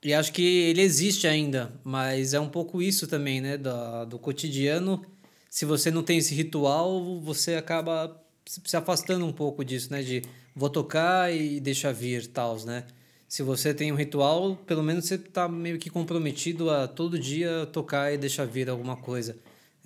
e 0.00 0.14
acho 0.14 0.32
que 0.32 0.42
ele 0.42 0.80
existe 0.80 1.26
ainda, 1.26 1.72
mas 1.82 2.34
é 2.34 2.38
um 2.38 2.48
pouco 2.48 2.80
isso 2.80 3.08
também, 3.08 3.40
né, 3.40 3.56
do, 3.58 4.04
do 4.06 4.18
cotidiano. 4.18 5.04
Se 5.50 5.64
você 5.64 5.90
não 5.90 6.04
tem 6.04 6.18
esse 6.18 6.36
ritual, 6.36 7.20
você 7.20 7.56
acaba 7.56 8.16
se 8.46 8.76
afastando 8.76 9.26
um 9.26 9.32
pouco 9.32 9.64
disso, 9.64 9.90
né, 9.90 10.02
de 10.02 10.22
vou 10.54 10.70
tocar 10.70 11.34
e 11.34 11.58
deixa 11.58 11.92
vir, 11.92 12.28
tal, 12.28 12.56
né? 12.64 12.84
Se 13.26 13.42
você 13.42 13.74
tem 13.74 13.92
um 13.92 13.96
ritual, 13.96 14.56
pelo 14.66 14.82
menos 14.84 15.06
você 15.06 15.16
está 15.16 15.48
meio 15.48 15.78
que 15.78 15.90
comprometido 15.90 16.70
a 16.70 16.86
todo 16.86 17.18
dia 17.18 17.68
tocar 17.72 18.14
e 18.14 18.16
deixar 18.16 18.46
vir 18.46 18.70
alguma 18.70 18.96
coisa. 18.96 19.36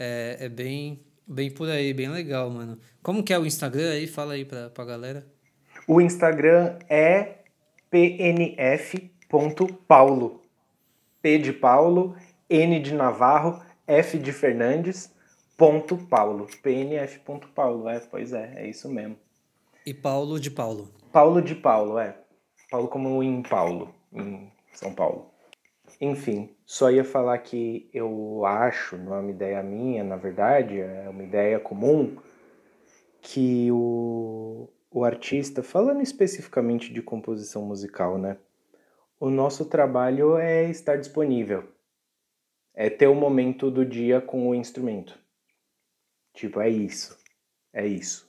É, 0.04 0.46
é 0.46 0.48
bem, 0.48 1.00
bem 1.24 1.48
por 1.48 1.70
aí, 1.70 1.94
bem 1.94 2.08
legal, 2.08 2.50
mano. 2.50 2.76
Como 3.04 3.22
que 3.22 3.32
é 3.32 3.38
o 3.38 3.46
Instagram 3.46 3.92
aí? 3.92 4.08
Fala 4.08 4.32
aí 4.32 4.44
pra, 4.44 4.68
pra 4.68 4.84
galera. 4.84 5.24
O 5.86 6.00
Instagram 6.00 6.76
é 6.88 7.44
pnf.paulo. 7.88 9.22
P 11.22 11.38
de 11.38 11.52
Paulo, 11.52 12.16
N 12.50 12.80
de 12.80 12.92
Navarro, 12.92 13.62
F 13.86 14.18
de 14.18 14.32
Fernandes, 14.32 15.14
ponto 15.56 15.96
Paulo. 15.96 16.48
pnf.paulo, 16.60 17.88
é, 17.88 18.00
pois 18.00 18.32
é, 18.32 18.54
é 18.56 18.68
isso 18.68 18.88
mesmo. 18.88 19.16
E 19.86 19.94
Paulo 19.94 20.40
de 20.40 20.50
Paulo. 20.50 20.90
Paulo 21.12 21.40
de 21.40 21.54
Paulo, 21.54 21.96
é. 21.96 22.16
Paulo 22.68 22.88
como 22.88 23.22
em 23.22 23.40
Paulo, 23.40 23.94
em 24.12 24.50
São 24.72 24.92
Paulo. 24.92 25.31
Enfim, 26.04 26.52
só 26.66 26.90
ia 26.90 27.04
falar 27.04 27.38
que 27.38 27.88
eu 27.94 28.44
acho, 28.44 28.96
não 28.96 29.14
é 29.14 29.20
uma 29.20 29.30
ideia 29.30 29.62
minha, 29.62 30.02
na 30.02 30.16
verdade, 30.16 30.80
é 30.80 31.08
uma 31.08 31.22
ideia 31.22 31.60
comum, 31.60 32.20
que 33.20 33.70
o, 33.70 34.68
o 34.90 35.04
artista, 35.04 35.62
falando 35.62 36.02
especificamente 36.02 36.92
de 36.92 37.00
composição 37.00 37.64
musical, 37.64 38.18
né? 38.18 38.36
O 39.20 39.30
nosso 39.30 39.64
trabalho 39.66 40.36
é 40.36 40.68
estar 40.68 40.96
disponível. 40.96 41.72
É 42.74 42.90
ter 42.90 43.06
o 43.06 43.14
momento 43.14 43.70
do 43.70 43.86
dia 43.86 44.20
com 44.20 44.48
o 44.48 44.56
instrumento. 44.56 45.16
Tipo, 46.34 46.60
é 46.60 46.68
isso. 46.68 47.16
É 47.72 47.86
isso. 47.86 48.28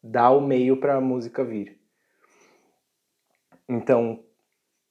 Dá 0.00 0.30
o 0.30 0.40
meio 0.40 0.76
para 0.76 0.94
a 0.94 1.00
música 1.00 1.44
vir. 1.44 1.80
Então, 3.68 4.24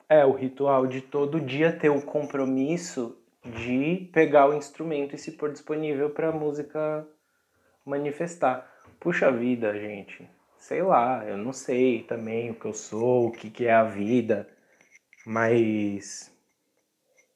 é 0.10 0.26
o 0.26 0.32
ritual 0.32 0.88
de 0.88 1.02
todo 1.02 1.42
dia 1.42 1.72
ter 1.72 1.90
o 1.90 2.02
compromisso 2.02 3.18
de 3.44 4.10
pegar 4.12 4.50
o 4.50 4.56
instrumento 4.56 5.16
e 5.16 5.18
se 5.18 5.34
pôr 5.34 5.52
disponível 5.52 6.10
para 6.10 6.30
a 6.30 6.32
música 6.32 7.08
manifestar. 7.86 8.72
Puxa 9.00 9.32
vida, 9.32 9.74
gente. 9.80 10.28
Sei 10.58 10.82
lá, 10.82 11.24
eu 11.26 11.38
não 11.38 11.54
sei 11.54 12.04
também 12.04 12.50
o 12.50 12.56
que 12.56 12.66
eu 12.66 12.74
sou, 12.74 13.28
o 13.28 13.32
que, 13.32 13.52
que 13.52 13.66
é 13.66 13.74
a 13.74 13.84
vida, 13.84 14.50
mas 15.26 16.32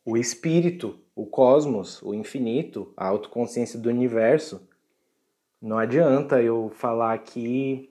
o 0.03 0.17
espírito, 0.17 0.99
o 1.15 1.27
cosmos, 1.27 2.01
o 2.01 2.13
infinito, 2.13 2.91
a 2.97 3.07
autoconsciência 3.07 3.79
do 3.79 3.89
universo. 3.89 4.67
Não 5.61 5.77
adianta 5.77 6.41
eu 6.41 6.71
falar 6.73 7.13
aqui 7.13 7.88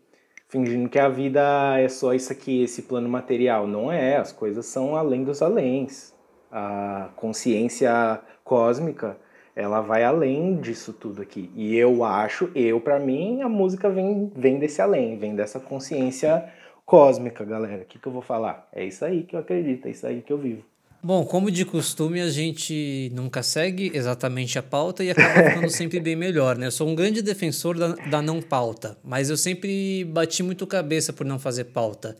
fingindo 0.49 0.89
que 0.89 0.99
a 0.99 1.09
vida 1.09 1.79
é 1.79 1.89
só 1.89 2.15
isso 2.15 2.33
aqui, 2.33 2.63
esse 2.63 2.83
plano 2.83 3.09
material. 3.09 3.67
Não 3.67 3.93
é, 3.93 4.17
as 4.17 4.33
coisas 4.33 4.67
são 4.67 4.97
além 4.97 5.23
dos 5.25 5.43
aléns. 5.43 6.15
A 6.51 7.11
consciência 7.17 8.21
cósmica, 8.43 9.19
ela 9.55 9.81
vai 9.81 10.03
além 10.03 10.57
disso 10.57 10.93
tudo 10.93 11.21
aqui. 11.21 11.51
E 11.55 11.77
eu 11.77 12.03
acho, 12.03 12.51
eu 12.55 12.81
para 12.81 12.99
mim, 12.99 13.43
a 13.43 13.49
música 13.49 13.91
vem, 13.91 14.33
vem 14.35 14.59
desse 14.59 14.81
além, 14.81 15.19
vem 15.19 15.37
dessa 15.37 15.61
consciência 15.61 16.51
cósmica, 16.87 17.45
galera. 17.45 17.83
O 17.83 17.85
que, 17.85 17.99
que 17.99 18.09
eu 18.09 18.13
vou 18.13 18.23
falar? 18.23 18.67
É 18.73 18.85
isso 18.85 19.05
aí 19.05 19.25
que 19.25 19.37
eu 19.37 19.41
acredito, 19.41 19.87
é 19.87 19.91
isso 19.91 20.07
aí 20.07 20.23
que 20.23 20.33
eu 20.33 20.39
vivo. 20.39 20.65
Bom, 21.01 21.25
como 21.25 21.49
de 21.49 21.65
costume, 21.65 22.21
a 22.21 22.29
gente 22.29 23.11
nunca 23.15 23.41
segue 23.41 23.93
exatamente 23.95 24.59
a 24.59 24.63
pauta 24.63 25.05
e 25.05 25.11
acaba 25.11 25.49
ficando 25.49 25.71
sempre 25.71 26.01
bem 26.01 26.17
melhor, 26.17 26.59
né? 26.59 26.67
Eu 26.67 26.73
sou 26.73 26.89
um 26.89 26.95
grande 26.95 27.23
defensor 27.23 27.79
da, 27.79 27.95
da 27.95 28.21
não 28.21 28.43
pauta, 28.43 28.99
mas 29.05 29.31
eu 29.31 29.37
sempre 29.37 30.05
bati 30.05 30.43
muito 30.43 30.67
cabeça 30.67 31.13
por 31.13 31.25
não 31.25 31.39
fazer 31.39 31.65
pauta. 31.65 32.17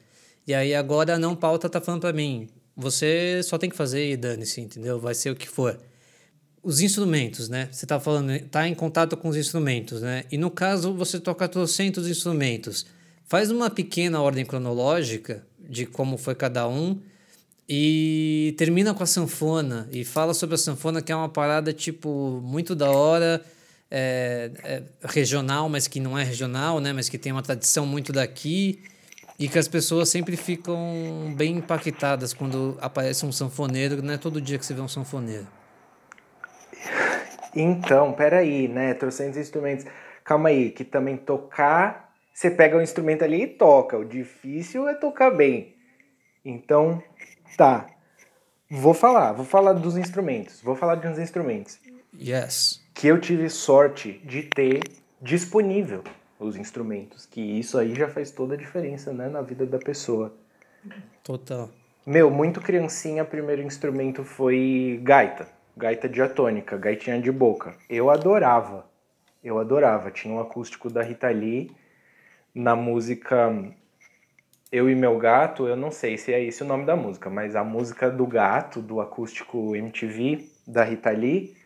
E 0.47 0.55
aí 0.55 0.77
agora 0.77 1.17
a 1.17 1.19
não 1.19 1.35
pauta 1.35 1.69
tá 1.69 1.81
falando 1.81 2.03
para 2.03 2.13
mim, 2.13 2.49
você 2.77 3.41
só 3.43 3.59
tem 3.59 3.69
que 3.69 3.77
fazer 3.77 4.13
e 4.13 4.17
dane-se, 4.17 4.61
entendeu? 4.61 5.01
Vai 5.01 5.15
ser 5.15 5.31
o 5.31 5.37
que 5.37 5.49
for. 5.49 5.77
Os 6.63 6.81
instrumentos, 6.81 7.49
né? 7.49 7.69
Você 7.73 7.85
tá 7.85 7.99
falando, 7.99 8.39
tá 8.49 8.69
em 8.69 8.75
contato 8.75 9.17
com 9.17 9.29
os 9.29 9.37
instrumentos, 9.37 10.01
né? 10.01 10.23
E 10.31 10.39
no 10.39 10.53
caso, 10.53 10.95
você 10.95 11.19
toca 11.19 11.49
trocentos 11.49 12.07
instrumentos. 12.07 12.87
Faz 13.25 13.51
uma 13.51 13.69
pequena 13.69 14.23
ordem 14.23 14.45
cronológica 14.45 15.45
de 15.59 15.85
como 15.85 16.17
foi 16.17 16.37
cada 16.37 16.69
um 16.69 17.01
e 17.69 18.55
termina 18.57 18.95
com 18.95 19.03
a 19.03 19.07
sanfona 19.07 19.89
e 19.93 20.05
fala 20.05 20.33
sobre 20.33 20.55
a 20.55 20.59
sanfona, 20.59 21.03
que 21.03 21.13
é 21.13 21.17
uma 21.17 21.29
parada, 21.29 21.73
tipo, 21.73 22.41
muito 22.43 22.75
da 22.75 22.91
hora, 22.91 23.45
é, 23.91 24.51
é 24.65 24.83
regional, 25.05 25.69
mas 25.69 25.87
que 25.87 26.01
não 26.01 26.19
é 26.19 26.25
regional, 26.25 26.81
né? 26.81 26.93
Mas 26.93 27.09
que 27.09 27.19
tem 27.19 27.31
uma 27.31 27.43
tradição 27.43 27.85
muito 27.85 28.13
daqui 28.13 28.83
e 29.39 29.49
que 29.49 29.59
as 29.59 29.69
pessoas 29.69 30.09
sempre 30.09 30.37
ficam 30.37 31.35
bem 31.37 31.59
impactadas 31.59 32.33
quando 32.33 32.79
aparece 32.81 33.27
um 33.27 33.33
sanfoneiro, 33.33 34.03
não 34.03 34.15
é 34.15 34.19
todo 34.19 34.41
dia 34.41 34.59
que 34.59 34.65
você 34.65 34.73
vê 34.73 34.81
um 34.81 34.89
sanfoneiro. 34.89 35.47
Então, 37.55 38.13
peraí, 38.13 38.67
né? 38.67 38.95
Trocentos 38.95 39.37
instrumentos. 39.37 39.85
Calma 40.25 40.49
aí, 40.49 40.71
que 40.71 40.85
também 40.85 41.17
tocar, 41.17 42.13
você 42.33 42.51
pega 42.51 42.77
o 42.77 42.83
instrumento 42.83 43.25
ali 43.25 43.43
e 43.43 43.47
toca. 43.47 43.99
O 43.99 44.05
difícil 44.05 44.89
é 44.89 44.95
tocar 44.95 45.31
bem. 45.31 45.75
Então, 46.45 47.03
Tá. 47.57 47.87
Vou 48.71 48.93
falar, 48.93 49.33
vou 49.33 49.45
falar 49.45 49.73
dos 49.73 49.97
instrumentos. 49.97 50.61
Vou 50.61 50.77
falar 50.77 50.97
de 50.97 51.09
uns 51.09 51.19
instrumentos. 51.19 51.79
Yes. 52.19 52.85
Que 52.95 53.07
eu 53.07 53.21
tive 53.21 53.49
sorte 53.49 54.21
de 54.25 54.43
ter 54.43 54.83
disponível 55.21 56.03
os 56.39 56.57
instrumentos. 56.57 57.27
Que 57.27 57.41
isso 57.41 57.79
aí 57.79 57.95
já 57.95 58.09
faz 58.09 58.31
toda 58.31 58.55
a 58.55 58.57
diferença, 58.57 59.13
né, 59.13 59.29
na 59.29 59.41
vida 59.43 59.65
da 59.65 59.79
pessoa. 59.79 60.35
Total. 61.23 61.71
Meu, 62.07 62.31
muito 62.31 62.61
criancinha, 62.61 63.25
primeiro 63.25 63.63
instrumento 63.63 64.25
foi 64.25 65.01
gaita. 65.03 65.49
Gaita 65.77 66.09
diatônica, 66.09 66.77
gaitinha 66.77 67.21
de 67.21 67.31
boca. 67.31 67.75
Eu 67.89 68.11
adorava. 68.11 68.87
Eu 69.43 69.59
adorava. 69.59 70.11
Tinha 70.11 70.35
um 70.35 70.41
acústico 70.41 70.91
da 70.91 71.03
Rita 71.03 71.29
Lee 71.29 71.71
na 72.55 72.75
música 72.75 73.53
eu 74.71 74.89
e 74.89 74.95
Meu 74.95 75.19
Gato, 75.19 75.67
eu 75.67 75.77
não 75.77 75.91
sei 75.91 76.19
se 76.19 76.33
é 76.33 76.43
esse 76.43 76.63
o 76.63 76.67
nome 76.67 76.85
da 76.85 76.95
música, 76.95 77.31
mas 77.31 77.57
a 77.57 77.65
música 77.65 78.11
do 78.11 78.27
gato, 78.27 78.81
do 78.81 79.01
acústico 79.01 79.75
MTV, 79.75 80.47
da 80.67 80.85
Rita 80.85 81.11
Lee, 81.11 81.57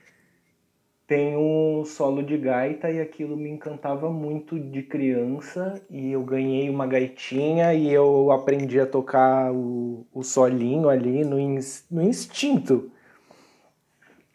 tem 1.06 1.36
um 1.36 1.84
solo 1.84 2.22
de 2.22 2.38
gaita 2.38 2.90
e 2.90 3.00
aquilo 3.00 3.36
me 3.36 3.50
encantava 3.50 4.10
muito 4.10 4.58
de 4.58 4.82
criança 4.82 5.82
e 5.90 6.12
eu 6.12 6.22
ganhei 6.22 6.70
uma 6.70 6.86
gaitinha 6.86 7.74
e 7.74 7.92
eu 7.92 8.30
aprendi 8.30 8.80
a 8.80 8.86
tocar 8.86 9.52
o, 9.52 10.06
o 10.14 10.22
solinho 10.22 10.88
ali 10.88 11.24
no, 11.24 11.38
ins, 11.38 11.84
no 11.90 12.02
instinto. 12.02 12.90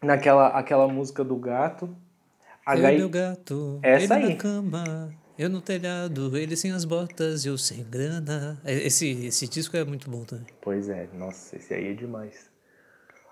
Naquela 0.03 0.49
aquela 0.49 0.87
música 0.87 1.23
do 1.23 1.35
gato. 1.37 1.89
A 2.65 2.75
eu 2.75 2.81
gai... 2.81 2.97
meu 2.97 3.09
gato, 3.09 3.79
Essa 3.81 4.15
aí. 4.15 4.37
Eu 5.37 5.49
no 5.49 5.61
telhado, 5.61 6.35
ele 6.35 6.55
sem 6.55 6.71
as 6.71 6.83
botas, 6.83 7.45
eu 7.45 7.59
sem 7.59 7.83
grana. 7.83 8.59
É, 8.65 8.73
esse, 8.73 9.27
esse 9.27 9.47
disco 9.47 9.77
é 9.77 9.85
muito 9.85 10.09
bom 10.09 10.23
também. 10.23 10.47
Pois 10.59 10.89
é, 10.89 11.07
nossa, 11.13 11.57
esse 11.57 11.75
aí 11.75 11.91
é 11.91 11.93
demais. 11.93 12.49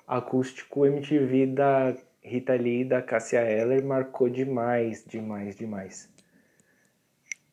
Acústico 0.07 0.85
MTV 0.85 1.47
da 1.47 1.95
Rita 2.21 2.53
Lee 2.53 2.81
e 2.81 2.85
da 2.85 3.01
Cassia 3.01 3.41
Eller 3.41 3.83
marcou 3.83 4.29
demais, 4.29 5.03
demais, 5.03 5.55
demais. 5.55 6.07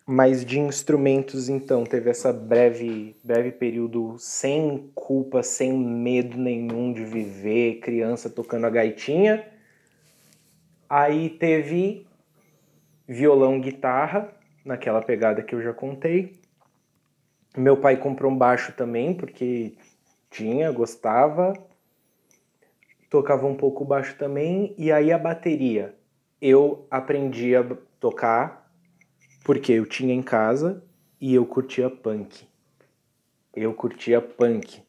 Mas 0.04 0.44
de 0.44 0.60
instrumentos, 0.60 1.48
então, 1.48 1.84
teve 1.84 2.10
essa 2.10 2.30
breve, 2.30 3.16
breve 3.24 3.52
período 3.52 4.16
sem 4.18 4.90
culpa, 4.94 5.42
sem 5.42 5.72
medo 5.72 6.36
nenhum 6.36 6.92
de 6.92 7.06
viver, 7.06 7.80
criança 7.80 8.28
tocando 8.28 8.66
a 8.66 8.70
gaitinha. 8.70 9.48
Aí 10.90 11.30
teve 11.30 12.06
violão, 13.08 13.58
guitarra, 13.58 14.41
naquela 14.64 15.02
pegada 15.02 15.42
que 15.42 15.54
eu 15.54 15.62
já 15.62 15.72
contei. 15.72 16.40
Meu 17.56 17.76
pai 17.76 17.96
comprou 17.96 18.30
um 18.30 18.36
baixo 18.36 18.72
também, 18.72 19.14
porque 19.14 19.74
tinha, 20.30 20.70
gostava. 20.70 21.52
Tocava 23.10 23.46
um 23.46 23.56
pouco 23.56 23.84
baixo 23.84 24.16
também. 24.16 24.74
E 24.78 24.90
aí 24.90 25.12
a 25.12 25.18
bateria. 25.18 25.94
Eu 26.40 26.86
aprendi 26.90 27.54
a 27.54 27.62
tocar 28.00 28.72
porque 29.44 29.72
eu 29.72 29.86
tinha 29.86 30.14
em 30.14 30.22
casa 30.22 30.82
e 31.20 31.34
eu 31.34 31.44
curtia 31.44 31.90
punk. 31.90 32.46
Eu 33.54 33.74
curtia 33.74 34.20
punk. 34.20 34.82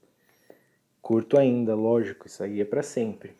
Curto 1.01 1.37
ainda, 1.37 1.75
lógico, 1.75 2.27
isso 2.27 2.41
aí 2.41 2.61
é 2.61 2.65
para 2.65 2.81
sempre. 2.81 3.35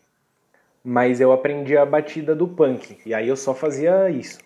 Mas 0.84 1.22
eu 1.22 1.32
aprendi 1.32 1.78
a 1.78 1.86
batida 1.86 2.36
do 2.36 2.46
punk, 2.46 3.00
e 3.06 3.14
aí 3.14 3.30
eu 3.30 3.38
só 3.38 3.56
fazia 3.56 4.10
isso. 4.10 4.38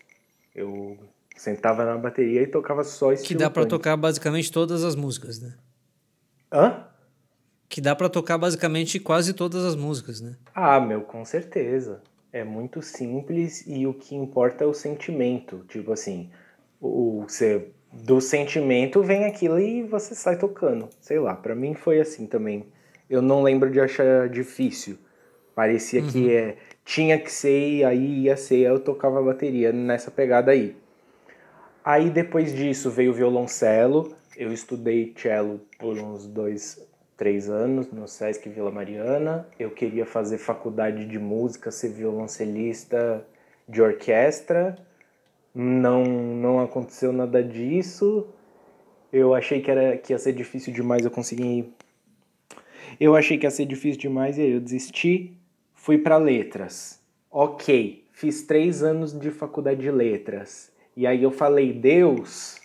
Eu 0.54 0.96
sentava 1.42 1.86
na 1.86 1.98
bateria 1.98 2.42
e 2.42 2.48
tocava 2.48 2.84
só 2.84 3.12
esse 3.12 3.24
Que 3.24 3.36
dá 3.36 3.50
para 3.50 3.66
tocar 3.66 3.96
basicamente 3.96 4.52
todas 4.52 4.84
as 4.84 4.96
músicas, 4.96 5.40
né? 5.40 5.54
Hã? 6.52 6.86
Que 7.70 7.82
dá 7.82 7.96
para 7.96 8.10
tocar 8.10 8.38
basicamente 8.38 9.00
quase 9.00 9.34
todas 9.34 9.64
as 9.66 9.76
músicas, 9.76 10.22
né? 10.22 10.36
Ah, 10.56 10.80
meu, 10.80 11.02
com 11.02 11.24
certeza. 11.26 12.02
É 12.32 12.44
muito 12.44 12.82
simples 12.82 13.64
e 13.68 13.86
o 13.86 13.94
que 13.94 14.16
importa 14.16 14.64
é 14.64 14.68
o 14.68 14.74
sentimento. 14.74 15.66
Tipo 15.68 15.92
assim, 15.92 16.30
o, 16.80 17.26
você, 17.28 17.70
do 17.92 18.22
sentimento 18.22 19.02
vem 19.02 19.26
aquilo 19.26 19.60
e 19.60 19.84
você 19.84 20.16
sai 20.16 20.38
tocando. 20.38 20.90
Sei 21.00 21.20
lá, 21.20 21.36
para 21.36 21.56
mim 21.56 21.74
foi 21.74 22.00
assim 22.00 22.26
também. 22.26 22.66
Eu 23.10 23.22
não 23.22 23.44
lembro 23.44 23.70
de 23.70 23.80
achar 23.80 24.30
difícil. 24.30 24.98
Parecia 25.56 26.02
uhum. 26.02 26.08
que 26.08 26.34
é, 26.34 26.58
tinha 26.86 27.20
que 27.20 27.32
ser 27.32 27.78
e 27.78 27.84
aí 27.84 28.24
ia 28.24 28.38
ser, 28.38 28.60
eu 28.60 28.80
tocava 28.80 29.22
bateria 29.22 29.72
nessa 29.74 30.12
pegada 30.12 30.52
aí. 30.52 30.76
Aí 31.88 32.10
depois 32.10 32.54
disso 32.54 32.92
veio 32.92 33.12
o 33.12 33.14
violoncelo. 33.14 34.14
Eu 34.36 34.52
estudei 34.52 35.14
cello 35.16 35.62
por 35.80 35.98
uns 35.98 36.28
dois, 36.28 36.86
três 37.16 37.50
anos 37.50 37.90
no 37.94 38.10
Sesc 38.10 38.50
Vila 38.50 38.70
Mariana. 38.70 39.48
Eu 39.58 39.72
queria 39.72 40.06
fazer 40.06 40.38
faculdade 40.38 41.06
de 41.06 41.18
música, 41.18 41.72
ser 41.72 41.94
violoncelista 41.94 43.26
de 43.70 43.82
orquestra. 43.82 44.78
Não, 45.56 46.04
não 46.04 46.60
aconteceu 46.60 47.14
nada 47.14 47.42
disso. 47.42 48.28
Eu 49.10 49.34
achei 49.34 49.62
que, 49.62 49.72
era, 49.72 49.96
que 49.96 50.12
ia 50.12 50.20
ser 50.20 50.34
difícil 50.34 50.74
demais, 50.74 51.06
eu 51.06 51.12
consegui. 51.12 51.72
Eu 53.00 53.16
achei 53.16 53.38
que 53.38 53.46
ia 53.46 53.50
ser 53.50 53.66
difícil 53.66 54.02
demais 54.02 54.38
e 54.38 54.42
aí 54.42 54.52
eu 54.52 54.60
desisti. 54.60 55.38
Fui 55.74 55.98
para 55.98 56.18
letras. 56.18 57.02
Ok, 57.32 58.04
fiz 58.12 58.44
três 58.44 58.84
anos 58.84 59.18
de 59.18 59.32
faculdade 59.32 59.80
de 59.80 59.90
letras 59.90 60.76
e 60.98 61.06
aí 61.06 61.22
eu 61.22 61.30
falei, 61.30 61.72
Deus, 61.72 62.60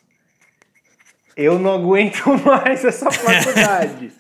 eu 1.37 1.59
não 1.59 1.75
aguento 1.75 2.27
mais 2.43 2.83
essa 2.83 3.11
faculdade. 3.11 4.11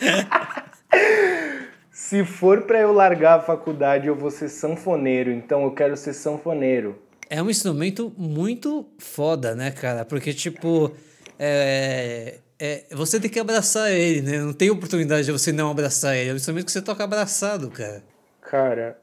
Se 1.90 2.24
for 2.24 2.62
para 2.62 2.78
eu 2.78 2.92
largar 2.92 3.40
a 3.40 3.42
faculdade, 3.42 4.06
eu 4.06 4.14
vou 4.14 4.30
ser 4.30 4.48
sanfoneiro, 4.48 5.32
então 5.32 5.64
eu 5.64 5.72
quero 5.72 5.96
ser 5.96 6.12
sanfoneiro. 6.12 6.96
É 7.28 7.42
um 7.42 7.50
instrumento 7.50 8.12
muito 8.16 8.86
foda, 8.98 9.56
né, 9.56 9.72
cara? 9.72 10.04
Porque, 10.04 10.32
tipo, 10.32 10.92
é, 11.36 12.38
é, 12.56 12.84
você 12.92 13.18
tem 13.18 13.28
que 13.28 13.40
abraçar 13.40 13.90
ele, 13.90 14.22
né? 14.22 14.38
Não 14.38 14.52
tem 14.52 14.70
oportunidade 14.70 15.24
de 15.24 15.32
você 15.32 15.50
não 15.50 15.72
abraçar 15.72 16.16
ele. 16.16 16.30
É 16.30 16.32
um 16.32 16.36
instrumento 16.36 16.66
que 16.66 16.72
você 16.72 16.82
toca 16.82 17.02
abraçado, 17.02 17.68
cara. 17.68 18.00
Cara, 18.42 18.96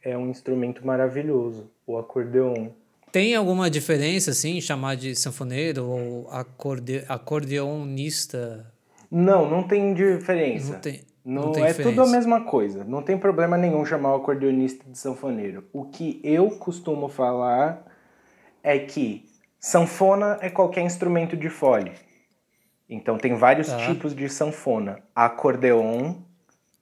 é 0.00 0.16
um 0.16 0.30
instrumento 0.30 0.86
maravilhoso, 0.86 1.68
o 1.84 1.98
acordeon. 1.98 2.68
Tem 3.12 3.36
alguma 3.36 3.68
diferença, 3.68 4.30
assim, 4.30 4.58
chamar 4.58 4.96
de 4.96 5.14
sanfoneiro 5.14 5.84
ou 5.84 6.30
acorde, 6.30 7.04
acordeonista? 7.06 8.72
Não, 9.10 9.50
não 9.50 9.62
tem 9.64 9.92
diferença. 9.92 10.72
Não 10.72 10.80
tem. 10.80 11.00
Não, 11.22 11.42
não 11.42 11.52
tem 11.52 11.62
é 11.62 11.66
diferença. 11.66 11.90
tudo 11.90 12.08
a 12.08 12.10
mesma 12.10 12.40
coisa. 12.40 12.82
Não 12.84 13.02
tem 13.02 13.18
problema 13.18 13.58
nenhum 13.58 13.84
chamar 13.84 14.12
o 14.12 14.16
acordeonista 14.16 14.90
de 14.90 14.96
sanfoneiro. 14.96 15.62
O 15.74 15.84
que 15.84 16.22
eu 16.24 16.52
costumo 16.52 17.06
falar 17.06 17.84
é 18.62 18.78
que 18.78 19.28
sanfona 19.60 20.38
é 20.40 20.48
qualquer 20.48 20.80
instrumento 20.80 21.36
de 21.36 21.50
fole. 21.50 21.92
Então 22.88 23.18
tem 23.18 23.34
vários 23.34 23.68
tá. 23.68 23.76
tipos 23.76 24.16
de 24.16 24.26
sanfona. 24.26 25.00
Acordeon 25.14 26.14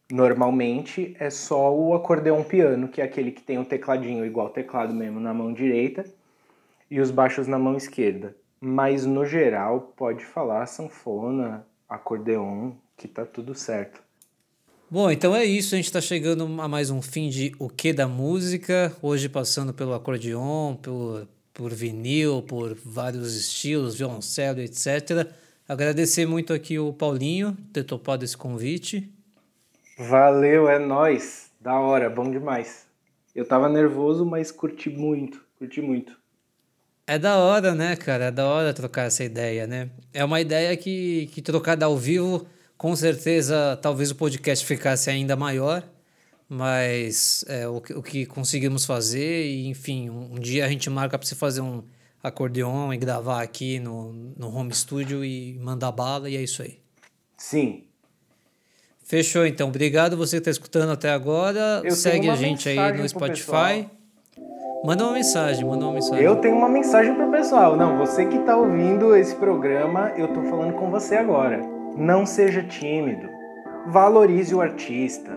normalmente 0.09 1.17
é 1.19 1.29
só 1.29 1.75
o 1.75 1.93
acordeon 1.93 2.45
piano, 2.45 2.87
que 2.87 3.01
é 3.01 3.05
aquele 3.05 3.33
que 3.33 3.43
tem 3.43 3.59
o 3.59 3.65
tecladinho 3.65 4.25
igual 4.25 4.49
teclado 4.49 4.95
mesmo 4.95 5.19
na 5.19 5.35
mão 5.35 5.53
direita 5.53 6.05
e 6.91 7.01
os 7.01 7.11
baixos 7.11 7.47
na 7.47 7.59
mão 7.59 7.77
esquerda. 7.77 8.37
Mas 8.61 9.07
no 9.07 9.25
geral 9.25 9.93
pode 9.97 10.25
falar 10.25 10.67
sanfona, 10.67 11.65
acordeon, 11.89 12.73
que 12.97 13.07
tá 13.07 13.25
tudo 13.25 13.55
certo. 13.55 14.03
Bom, 14.91 15.11
então 15.11 15.35
é 15.35 15.45
isso. 15.45 15.75
A 15.75 15.77
gente 15.77 15.87
está 15.87 16.01
chegando 16.01 16.45
a 16.61 16.69
mais 16.69 16.91
um 16.91 17.01
fim 17.01 17.29
de 17.29 17.55
O 17.59 17.69
Que 17.69 17.93
da 17.93 18.09
Música. 18.09 18.95
Hoje 19.01 19.29
passando 19.29 19.73
pelo 19.73 19.95
acordeon, 19.95 20.75
por, 20.75 21.29
por 21.55 21.73
vinil, 21.73 22.43
por 22.43 22.75
vários 22.75 23.37
estilos, 23.37 23.97
violoncelo, 23.97 24.61
etc. 24.61 25.33
Agradecer 25.69 26.27
muito 26.27 26.53
aqui 26.53 26.79
o 26.79 26.93
Paulinho 26.93 27.57
ter 27.73 27.85
topado 27.85 28.25
esse 28.25 28.37
convite. 28.37 29.09
Valeu, 29.97 30.69
é 30.69 30.79
nós. 30.79 31.51
Da 31.61 31.79
hora, 31.79 32.11
bom 32.11 32.29
demais. 32.29 32.87
Eu 33.33 33.47
tava 33.47 33.69
nervoso, 33.69 34.27
mas 34.27 34.51
curti 34.51 34.91
muito, 34.91 35.41
curti 35.57 35.81
muito. 35.81 36.20
É 37.11 37.19
da 37.19 37.39
hora, 37.39 37.75
né, 37.75 37.97
cara? 37.97 38.27
É 38.27 38.31
da 38.31 38.47
hora 38.47 38.73
trocar 38.73 39.09
essa 39.09 39.25
ideia, 39.25 39.67
né? 39.67 39.91
É 40.15 40.25
uma 40.25 40.41
ideia 40.41 40.77
que, 40.77 41.29
que 41.33 41.43
trocada 41.43 41.85
ao 41.85 41.97
vivo, 41.97 42.47
com 42.79 42.95
certeza, 42.95 43.77
talvez 43.83 44.13
o 44.13 44.15
podcast 44.15 44.65
ficasse 44.65 45.11
ainda 45.11 45.35
maior, 45.35 45.83
mas 46.49 47.45
é 47.49 47.67
o, 47.67 47.79
o 47.79 48.01
que 48.01 48.25
conseguimos 48.27 48.85
fazer, 48.85 49.45
e 49.45 49.67
enfim, 49.67 50.09
um, 50.09 50.35
um 50.35 50.39
dia 50.39 50.65
a 50.65 50.69
gente 50.69 50.89
marca 50.89 51.19
para 51.19 51.27
você 51.27 51.35
fazer 51.35 51.63
um 51.63 51.83
acordeon 52.23 52.93
e 52.93 52.97
gravar 52.97 53.43
aqui 53.43 53.81
no, 53.81 54.13
no 54.37 54.55
home 54.55 54.73
studio 54.73 55.25
e 55.25 55.59
mandar 55.59 55.91
bala, 55.91 56.31
e 56.31 56.37
é 56.37 56.43
isso 56.43 56.63
aí. 56.63 56.79
Sim. 57.37 57.87
Fechou, 59.03 59.45
então. 59.45 59.67
Obrigado 59.67 60.17
você 60.17 60.37
que 60.37 60.43
está 60.43 60.51
escutando 60.53 60.93
até 60.93 61.11
agora. 61.11 61.83
Eu 61.83 61.97
Segue 61.97 62.31
a 62.31 62.37
gente 62.37 62.69
aí 62.69 62.93
no 62.97 63.09
Spotify. 63.09 63.91
Manda 64.83 65.05
uma 65.05 65.13
mensagem, 65.13 65.65
manda 65.67 65.85
uma 65.85 65.93
mensagem. 65.93 66.25
Eu 66.25 66.37
tenho 66.37 66.57
uma 66.57 66.69
mensagem 66.69 67.15
pro 67.15 67.31
pessoal. 67.31 67.77
Não, 67.77 67.99
você 67.99 68.25
que 68.25 68.39
tá 68.41 68.57
ouvindo 68.57 69.15
esse 69.15 69.35
programa, 69.37 70.11
eu 70.17 70.29
tô 70.29 70.43
falando 70.45 70.73
com 70.73 70.91
você 70.91 71.17
agora. 71.17 71.61
Não 71.97 72.25
seja 72.25 72.63
tímido. 72.63 73.29
Valorize 73.89 74.55
o 74.55 74.61
artista. 74.63 75.31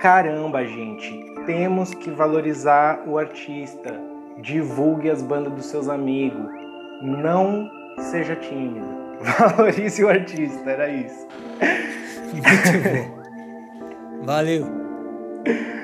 Caramba, 0.00 0.64
gente, 0.66 1.24
temos 1.46 1.94
que 1.94 2.10
valorizar 2.10 3.04
o 3.06 3.16
artista. 3.16 3.94
Divulgue 4.38 5.08
as 5.08 5.22
bandas 5.22 5.52
dos 5.52 5.66
seus 5.66 5.88
amigos. 5.88 6.50
Não 7.00 7.70
seja 8.10 8.34
tímido. 8.34 8.86
Valorize 9.38 10.02
o 10.02 10.08
artista, 10.08 10.68
era 10.68 10.88
isso. 10.88 11.28
Muito 12.32 12.48
bom. 12.82 14.24
Valeu. 14.24 14.66